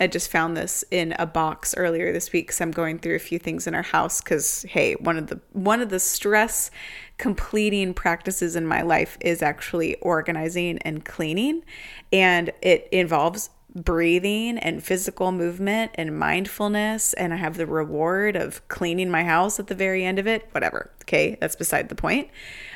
I 0.01 0.07
just 0.07 0.31
found 0.31 0.57
this 0.57 0.85
in 0.91 1.15
a 1.19 1.27
box 1.27 1.75
earlier 1.77 2.13
this 2.13 2.33
week 2.33 2.47
because 2.47 2.61
I'm 2.61 2.71
going 2.71 2.99
through 2.99 3.17
a 3.17 3.21
few 3.21 3.39
things 3.39 3.67
in 3.67 3.75
our 3.75 3.83
house. 3.83 4.21
Because 4.21 4.63
hey, 4.63 4.95
one 4.95 5.19
of 5.19 5.27
the 5.27 5.41
one 5.53 5.81
of 5.81 5.89
the 5.89 6.01
stress 6.01 6.71
completing 7.17 7.95
practices 7.95 8.55
in 8.55 8.67
my 8.67 8.83
life 8.83 9.19
is 9.21 9.43
actually 9.43 9.97
organizing 9.97 10.79
and 10.79 11.05
cleaning, 11.05 11.65
and 12.13 12.53
it 12.63 12.89
involves 12.93 13.51
breathing 13.75 14.59
and 14.59 14.83
physical 14.83 15.31
movement 15.31 15.93
and 15.95 16.19
mindfulness. 16.19 17.13
And 17.15 17.35
I 17.35 17.37
have 17.37 17.57
the 17.57 17.67
reward 17.67 18.37
of 18.37 18.67
cleaning 18.69 19.11
my 19.11 19.25
house 19.25 19.61
at 19.61 19.67
the 19.67 19.75
very 19.75 20.05
end 20.05 20.19
of 20.19 20.27
it 20.27 20.49
whatever. 20.53 20.91
Okay 21.03 21.37
that's 21.41 21.57
beside 21.57 21.89
the 21.89 21.95
point. 21.95 22.29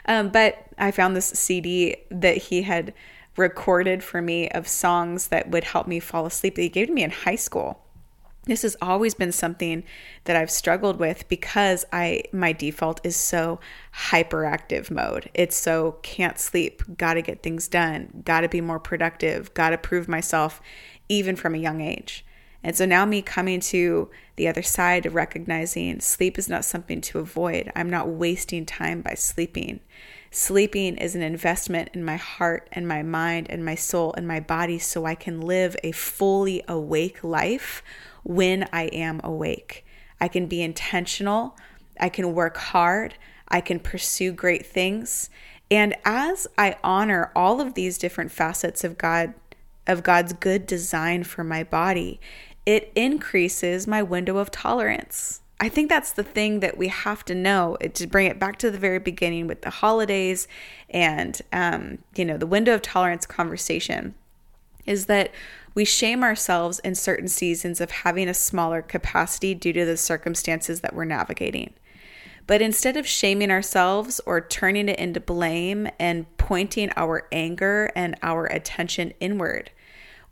Um, 0.07 0.29
but 0.29 0.67
I 0.79 0.91
found 0.91 1.17
this 1.17 1.27
CD 1.27 1.97
that 2.11 2.37
he 2.37 2.63
had 2.63 2.93
recorded 3.37 4.03
for 4.03 4.21
me 4.21 4.49
of 4.51 4.69
songs 4.69 5.29
that 5.29 5.51
would 5.51 5.65
help 5.65 5.87
me 5.87 5.99
fall 6.01 6.27
asleep 6.27 6.55
that 6.55 6.63
he 6.63 6.69
gave 6.69 6.89
to 6.89 6.93
me 6.93 7.03
in 7.03 7.11
high 7.11 7.37
school 7.37 7.83
this 8.45 8.63
has 8.63 8.77
always 8.83 9.15
been 9.15 9.31
something 9.31 9.85
that 10.25 10.37
I've 10.37 10.51
struggled 10.51 10.99
with 10.99 11.29
because 11.29 11.85
I 11.93 12.25
my 12.33 12.53
default 12.53 13.01
is 13.05 13.15
so 13.15 13.61
hyperactive 13.95 14.91
mode. 14.91 15.31
It's 15.33 15.57
so 15.57 15.99
can't 16.03 16.39
sleep, 16.39 16.83
got 16.99 17.15
to 17.15 17.23
get 17.23 17.43
things 17.43 17.69
done, 17.69 18.23
got 18.25 18.41
to 18.41 18.49
be 18.49 18.61
more 18.61 18.81
productive, 18.81 19.55
got 19.55 19.71
to 19.71 19.79
prove 19.79 20.09
myself 20.09 20.61
even 21.09 21.37
from 21.37 21.55
a 21.55 21.59
young 21.59 21.81
age. 21.81 22.25
And 22.65 22.77
so 22.77 22.85
now 22.85 23.05
me 23.05 23.23
coming 23.23 23.61
to 23.61 24.11
the 24.37 24.49
other 24.49 24.63
side 24.63 25.07
of 25.07 25.15
recognizing 25.15 26.01
sleep 26.01 26.37
is 26.37 26.49
not 26.49 26.65
something 26.65 27.01
to 27.03 27.19
avoid. 27.21 27.71
I'm 27.77 27.91
not 27.91 28.09
wasting 28.09 28.67
time 28.67 29.03
by 29.03 29.15
sleeping. 29.15 29.81
Sleeping 30.35 30.97
is 30.97 31.15
an 31.15 31.21
investment 31.21 31.91
in 31.93 32.03
my 32.03 32.17
heart 32.17 32.67
and 32.73 32.89
my 32.89 33.03
mind 33.03 33.49
and 33.51 33.63
my 33.63 33.75
soul 33.75 34.15
and 34.17 34.27
my 34.27 34.41
body 34.41 34.79
so 34.79 35.05
I 35.05 35.15
can 35.15 35.43
live 35.43 35.77
a 35.85 35.93
fully 35.93 36.65
awake 36.67 37.23
life 37.23 37.83
when 38.23 38.67
I 38.73 38.85
am 38.85 39.21
awake. 39.23 39.85
I 40.19 40.29
can 40.29 40.47
be 40.47 40.63
intentional, 40.63 41.55
I 42.01 42.09
can 42.09 42.33
work 42.33 42.57
hard, 42.57 43.17
I 43.49 43.61
can 43.61 43.79
pursue 43.79 44.33
great 44.33 44.65
things. 44.65 45.29
And 45.71 45.95
as 46.03 46.47
I 46.57 46.77
honor 46.83 47.31
all 47.37 47.61
of 47.61 47.75
these 47.75 47.99
different 47.99 48.33
facets 48.33 48.85
of 48.85 48.97
God 48.97 49.35
of 49.87 50.03
God's 50.03 50.33
good 50.33 50.67
design 50.67 51.25
for 51.25 51.45
my 51.45 51.63
body, 51.63 52.19
it 52.65 52.91
increases 52.95 53.87
my 53.87 54.03
window 54.03 54.39
of 54.39 54.51
tolerance. 54.51 55.42
I 55.63 55.69
think 55.69 55.89
that's 55.89 56.11
the 56.11 56.25
thing 56.25 56.59
that 56.59 56.77
we 56.77 56.89
have 56.89 57.25
to 57.27 57.37
know 57.37 57.77
to 57.95 58.07
bring 58.09 58.27
it 58.27 58.41
back 58.41 58.59
to 58.59 58.71
the 58.73 58.81
very 58.81 58.99
beginning 58.99 59.47
with 59.47 59.63
the 59.63 59.71
holidays 59.71 60.49
and 60.91 61.41
um, 61.53 61.99
you 62.17 62.25
know 62.25 62.37
the 62.37 62.49
window 62.49 62.75
of 62.75 62.83
tolerance 62.83 63.27
conversation 63.27 64.17
is 64.87 65.07
that 65.07 65.31
we 65.77 65.85
shame 65.85 66.25
ourselves 66.25 66.81
in 66.81 66.97
certain 66.97 67.29
seasons 67.29 67.81
of 67.81 67.93
having 67.93 68.29
a 68.29 68.35
smaller 68.35 68.83
capacity 68.83 69.55
due 69.55 69.73
to 69.73 69.85
the 69.85 69.97
circumstances 69.97 70.81
that 70.81 70.97
we're 70.97 71.05
navigating. 71.05 71.73
But 72.49 72.61
instead 72.61 72.97
of 72.97 73.07
shaming 73.07 73.53
ourselves 73.53 74.21
or 74.27 74.41
turning 74.41 74.89
it 74.89 74.99
into 74.99 75.21
blame 75.21 75.89
and 76.01 76.27
pointing 76.39 76.91
our 76.97 77.29
anger 77.31 77.93
and 77.95 78.17
our 78.21 78.47
attention 78.47 79.13
inward, 79.21 79.71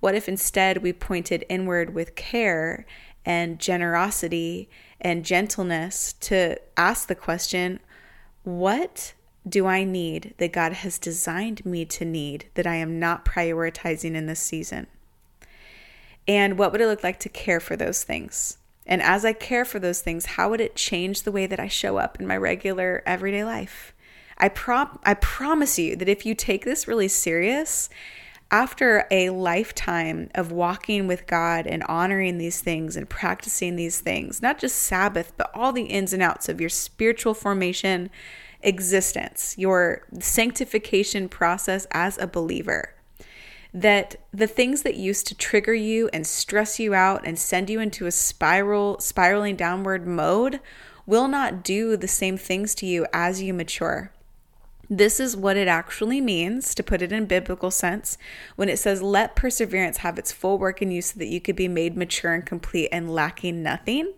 what 0.01 0.17
if 0.17 0.29
instead 0.29 0.79
we 0.79 0.93
pointed 0.93 1.47
inward 1.49 1.95
with 1.95 2.17
care 2.17 2.85
and 3.25 3.61
generosity 3.61 4.69
and 5.01 5.25
gentleness 5.25 6.15
to 6.21 6.57
ask 6.77 7.09
the 7.09 7.15
question, 7.15 7.81
What 8.43 9.15
do 9.49 9.67
I 9.67 9.85
need 9.85 10.35
that 10.39 10.53
God 10.53 10.73
has 10.73 10.99
designed 10.99 11.65
me 11.65 11.85
to 11.87 12.05
need 12.05 12.47
that 12.55 12.67
I 12.67 12.77
am 12.77 12.99
not 12.99 13.25
prioritizing 13.25 14.15
in 14.15 14.27
this 14.27 14.41
season? 14.41 14.87
And 16.29 16.59
what 16.59 16.73
would 16.73 16.81
it 16.81 16.87
look 16.87 17.03
like 17.03 17.19
to 17.21 17.29
care 17.29 17.61
for 17.61 17.77
those 17.77 18.05
things? 18.05 18.59
And 18.87 19.03
as 19.03 19.25
I 19.25 19.33
care 19.33 19.65
for 19.65 19.79
those 19.79 20.01
things, 20.01 20.27
how 20.27 20.51
would 20.51 20.61
it 20.61 20.77
change 20.77 21.23
the 21.23 21.33
way 21.33 21.47
that 21.47 21.61
I 21.61 21.69
show 21.69 21.97
up 21.97 22.19
in 22.21 22.27
my 22.27 22.37
regular 22.37 23.03
everyday 23.07 23.45
life? 23.45 23.95
I 24.37 24.49
prom- 24.49 24.99
I 25.05 25.15
promise 25.15 25.79
you 25.79 25.97
that 25.97 26.09
if 26.09 26.25
you 26.25 26.35
take 26.35 26.65
this 26.65 26.89
really 26.89 27.09
serious, 27.09 27.91
after 28.51 29.07
a 29.11 29.31
lifetime 29.31 30.29
of 30.35 30.51
walking 30.51 31.07
with 31.07 31.27
God 31.27 31.67
and 31.67 31.85
honoring 31.85 32.39
these 32.39 32.61
things 32.61 32.97
and 32.97 33.09
practicing 33.09 33.77
these 33.77 34.01
things, 34.01 34.43
not 34.43 34.59
just 34.59 34.77
Sabbath, 34.77 35.33
but 35.37 35.51
all 35.55 35.73
the 35.73 35.85
ins 35.85 36.13
and 36.13 36.23
outs 36.23 36.49
of 36.49 36.61
your 36.61 36.71
spiritual 36.71 37.35
formation 37.35 38.11
existence, 38.63 39.55
your 39.57 40.07
sanctification 40.19 41.29
process 41.29 41.87
as 41.93 42.19
a 42.19 42.27
believer, 42.27 42.95
that 43.73 44.17
the 44.33 44.49
things 44.49 44.83
that 44.83 44.97
used 44.97 45.29
to 45.29 45.35
trigger 45.35 45.75
you 45.75 46.11
and 46.13 46.27
stress 46.27 46.81
you 46.81 46.93
out 46.93 47.25
and 47.25 47.39
send 47.39 47.71
you 47.71 47.79
into 47.79 48.07
a 48.07 48.11
spiral, 48.11 48.99
spiraling 48.99 49.55
downward 49.55 50.07
mode 50.07 50.61
will 51.07 51.29
not 51.29 51.63
do 51.63 51.97
the 51.97 52.09
same 52.09 52.37
things 52.37 52.75
to 52.75 52.87
you 52.87 53.07
as 53.13 53.41
you 53.43 53.55
mature. 53.55 54.13
This 54.93 55.21
is 55.21 55.37
what 55.37 55.57
it 55.57 55.69
actually 55.69 56.21
means, 56.21 56.75
to 56.75 56.83
put 56.83 57.01
it 57.01 57.13
in 57.13 57.27
biblical 57.27 57.71
sense, 57.71 58.19
when 58.57 58.69
it 58.69 58.81
says, 58.81 59.01
Let 59.01 59.37
perseverance 59.37 59.99
have 59.99 60.19
its 60.19 60.33
full 60.33 60.59
work 60.59 60.83
in 60.83 60.91
you 60.91 61.01
so 61.01 61.17
that 61.21 61.29
you 61.29 61.41
could 61.41 61.55
be 61.55 61.69
made 61.69 61.97
mature 61.97 62.35
and 62.35 62.45
complete 62.45 62.89
and 62.91 63.09
lacking 63.09 63.63
nothing. 63.63 64.13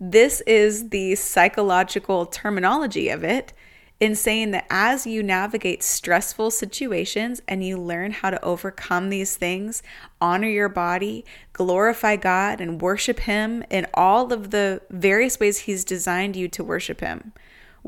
This 0.00 0.40
is 0.46 0.88
the 0.88 1.14
psychological 1.14 2.24
terminology 2.24 3.10
of 3.10 3.22
it 3.22 3.52
in 4.00 4.14
saying 4.14 4.52
that 4.52 4.66
as 4.70 5.06
you 5.06 5.22
navigate 5.22 5.82
stressful 5.82 6.52
situations 6.52 7.42
and 7.46 7.62
you 7.62 7.76
learn 7.76 8.12
how 8.12 8.30
to 8.30 8.42
overcome 8.42 9.10
these 9.10 9.36
things, 9.36 9.82
honor 10.20 10.48
your 10.48 10.68
body, 10.70 11.24
glorify 11.52 12.16
God, 12.16 12.60
and 12.60 12.80
worship 12.80 13.20
Him 13.20 13.62
in 13.68 13.86
all 13.92 14.32
of 14.32 14.52
the 14.52 14.80
various 14.88 15.38
ways 15.38 15.58
He's 15.58 15.84
designed 15.84 16.34
you 16.34 16.48
to 16.48 16.64
worship 16.64 17.00
Him. 17.00 17.32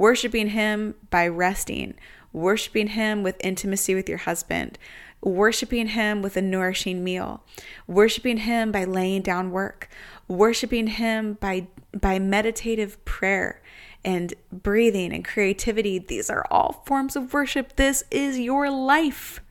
Worshiping 0.01 0.46
Him 0.46 0.94
by 1.11 1.28
resting, 1.28 1.92
worshiping 2.32 2.86
Him 2.86 3.22
with 3.22 3.36
intimacy 3.44 3.94
with 3.94 4.09
your 4.09 4.16
husband, 4.16 4.78
worshiping 5.20 5.88
Him 5.88 6.22
with 6.22 6.38
a 6.38 6.40
nourishing 6.40 7.05
meal, 7.05 7.44
worshiping 7.86 8.38
Him 8.38 8.72
by 8.72 8.84
laying 8.84 9.20
down 9.20 9.51
work, 9.51 9.90
worshiping 10.26 10.86
Him 10.86 11.34
by, 11.34 11.66
by 11.92 12.18
meditative 12.18 13.05
prayer 13.05 13.61
and 14.03 14.32
breathing 14.51 15.12
and 15.12 15.22
creativity. 15.22 15.98
These 15.98 16.30
are 16.30 16.46
all 16.51 16.82
forms 16.86 17.14
of 17.14 17.34
worship. 17.34 17.76
This 17.76 18.03
is 18.11 18.38
your 18.38 18.70
life. 18.70 19.42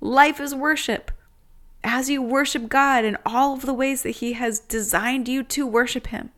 Life 0.00 0.40
is 0.40 0.54
worship. 0.54 1.10
As 1.84 2.08
you 2.08 2.22
worship 2.22 2.70
God 2.70 3.04
in 3.04 3.18
all 3.26 3.52
of 3.52 3.66
the 3.66 3.74
ways 3.74 4.04
that 4.04 4.16
He 4.22 4.32
has 4.32 4.58
designed 4.58 5.28
you 5.28 5.42
to 5.42 5.66
worship 5.66 6.06
Him, 6.06 6.30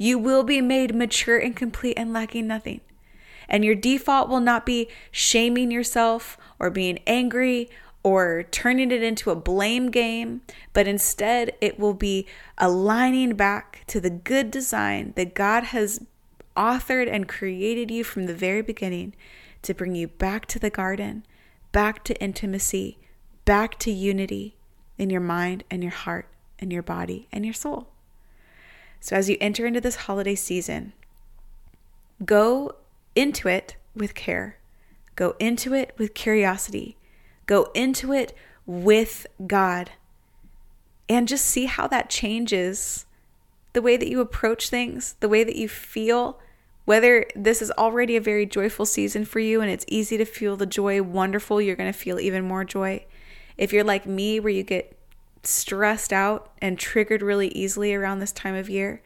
you 0.00 0.18
will 0.18 0.42
be 0.42 0.62
made 0.62 0.94
mature 0.94 1.36
and 1.36 1.54
complete 1.54 1.92
and 1.98 2.10
lacking 2.10 2.46
nothing. 2.46 2.80
And 3.50 3.62
your 3.62 3.74
default 3.74 4.30
will 4.30 4.40
not 4.40 4.64
be 4.64 4.88
shaming 5.10 5.70
yourself 5.70 6.38
or 6.58 6.70
being 6.70 7.00
angry 7.06 7.68
or 8.02 8.44
turning 8.44 8.92
it 8.92 9.02
into 9.02 9.30
a 9.30 9.36
blame 9.36 9.90
game, 9.90 10.40
but 10.72 10.88
instead 10.88 11.52
it 11.60 11.78
will 11.78 11.92
be 11.92 12.26
aligning 12.56 13.34
back 13.34 13.84
to 13.88 14.00
the 14.00 14.08
good 14.08 14.50
design 14.50 15.12
that 15.16 15.34
God 15.34 15.64
has 15.64 16.00
authored 16.56 17.12
and 17.12 17.28
created 17.28 17.90
you 17.90 18.02
from 18.02 18.24
the 18.24 18.34
very 18.34 18.62
beginning 18.62 19.14
to 19.60 19.74
bring 19.74 19.94
you 19.94 20.08
back 20.08 20.46
to 20.46 20.58
the 20.58 20.70
garden, 20.70 21.26
back 21.72 22.04
to 22.04 22.18
intimacy, 22.22 22.96
back 23.44 23.78
to 23.80 23.90
unity 23.90 24.56
in 24.96 25.10
your 25.10 25.20
mind 25.20 25.62
and 25.70 25.82
your 25.82 25.92
heart 25.92 26.26
and 26.58 26.72
your 26.72 26.82
body 26.82 27.28
and 27.30 27.44
your 27.44 27.52
soul. 27.52 27.88
So, 29.00 29.16
as 29.16 29.30
you 29.30 29.38
enter 29.40 29.66
into 29.66 29.80
this 29.80 29.96
holiday 29.96 30.34
season, 30.34 30.92
go 32.24 32.76
into 33.14 33.48
it 33.48 33.76
with 33.94 34.14
care, 34.14 34.58
go 35.16 35.34
into 35.38 35.74
it 35.74 35.94
with 35.96 36.14
curiosity, 36.14 36.96
go 37.46 37.70
into 37.74 38.12
it 38.12 38.34
with 38.66 39.26
God, 39.46 39.92
and 41.08 41.26
just 41.26 41.46
see 41.46 41.64
how 41.64 41.88
that 41.88 42.10
changes 42.10 43.06
the 43.72 43.82
way 43.82 43.96
that 43.96 44.08
you 44.08 44.20
approach 44.20 44.68
things, 44.68 45.16
the 45.20 45.28
way 45.28 45.44
that 45.44 45.56
you 45.56 45.68
feel, 45.68 46.38
whether 46.84 47.26
this 47.34 47.62
is 47.62 47.70
already 47.72 48.16
a 48.16 48.20
very 48.20 48.44
joyful 48.44 48.84
season 48.84 49.24
for 49.24 49.38
you 49.38 49.60
and 49.60 49.70
it's 49.70 49.84
easy 49.88 50.16
to 50.16 50.24
feel 50.24 50.56
the 50.56 50.66
joy, 50.66 51.02
wonderful, 51.02 51.60
you're 51.60 51.76
going 51.76 51.92
to 51.92 51.98
feel 51.98 52.20
even 52.20 52.46
more 52.46 52.64
joy. 52.64 53.04
If 53.56 53.72
you're 53.72 53.84
like 53.84 54.06
me, 54.06 54.40
where 54.40 54.52
you 54.52 54.62
get 54.62 54.96
stressed 55.42 56.12
out 56.12 56.50
and 56.60 56.78
triggered 56.78 57.22
really 57.22 57.48
easily 57.48 57.94
around 57.94 58.18
this 58.18 58.32
time 58.32 58.54
of 58.54 58.68
year, 58.68 59.02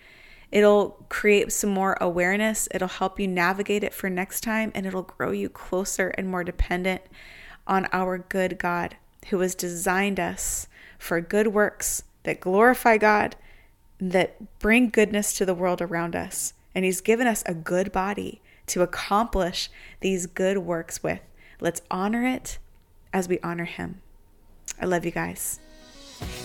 It'll 0.55 1.05
create 1.09 1.51
some 1.53 1.71
more 1.71 1.99
awareness. 2.01 2.69
It'll 2.73 2.87
help 2.87 3.19
you 3.19 3.27
navigate 3.27 3.83
it 3.83 3.93
for 3.93 4.09
next 4.09 4.43
time, 4.43 4.71
and 4.73 4.87
it'll 4.87 5.03
grow 5.03 5.33
you 5.33 5.49
closer 5.49 6.11
and 6.11 6.29
more 6.29 6.45
dependent 6.45 7.03
on 7.67 7.89
our 7.93 8.19
good 8.19 8.57
God 8.57 8.95
who 9.31 9.41
has 9.41 9.57
designed 9.57 10.21
us 10.21 10.69
for 10.97 11.21
good 11.21 11.49
works 11.49 12.05
that 12.23 12.39
glorify 12.39 12.99
God, 12.99 13.35
that 13.99 14.61
bring 14.61 14.91
goodness 14.91 15.33
to 15.33 15.45
the 15.45 15.55
world 15.55 15.83
around 15.83 16.15
us. 16.15 16.53
And 16.73 16.85
He's 16.85 17.01
given 17.01 17.27
us 17.27 17.43
a 17.47 17.55
good 17.55 17.91
body 17.91 18.41
to 18.69 18.83
accomplish 18.83 19.69
these 20.03 20.27
good 20.27 20.59
works 20.59 21.03
with. 21.03 21.21
Let's 21.61 21.83
honor 21.91 22.25
it 22.25 22.59
as 23.13 23.29
we 23.29 23.41
honor 23.41 23.65
Him. 23.65 24.03
I 24.81 24.85
love 24.85 25.05
you 25.05 25.11
guys. 25.11 25.59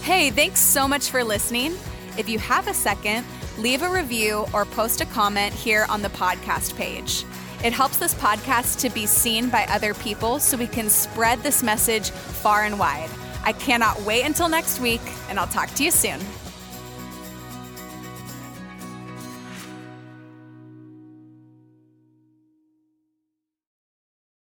Hey, 0.02 0.32
thanks 0.32 0.60
so 0.60 0.88
much 0.88 1.10
for 1.10 1.24
listening. 1.24 1.74
If 2.18 2.28
you 2.28 2.40
have 2.40 2.68
a 2.68 2.74
second, 2.74 3.26
leave 3.58 3.82
a 3.82 3.90
review 3.90 4.46
or 4.54 4.66
post 4.66 5.02
a 5.02 5.06
comment 5.06 5.54
here 5.54 5.86
on 5.90 6.02
the 6.02 6.10
podcast 6.10 6.76
page. 6.76 7.26
It 7.64 7.74
helps 7.74 7.98
this 7.98 8.14
podcast 8.14 8.80
to 8.80 8.90
be 8.90 9.06
seen 9.06 9.50
by 9.50 9.66
other 9.70 9.94
people 9.94 10.40
so 10.40 10.58
we 10.58 10.68
can 10.68 10.90
spread 10.90 11.44
this 11.44 11.62
message 11.62 12.10
far 12.12 12.64
and 12.64 12.80
wide. 12.80 13.10
I 13.44 13.54
cannot 13.54 14.02
wait 14.02 14.24
until 14.24 14.50
next 14.50 14.80
week, 14.80 15.02
and 15.30 15.40
I'll 15.40 15.48
talk 15.48 15.70
to 15.76 15.84
you 15.84 15.92
soon. 15.92 16.20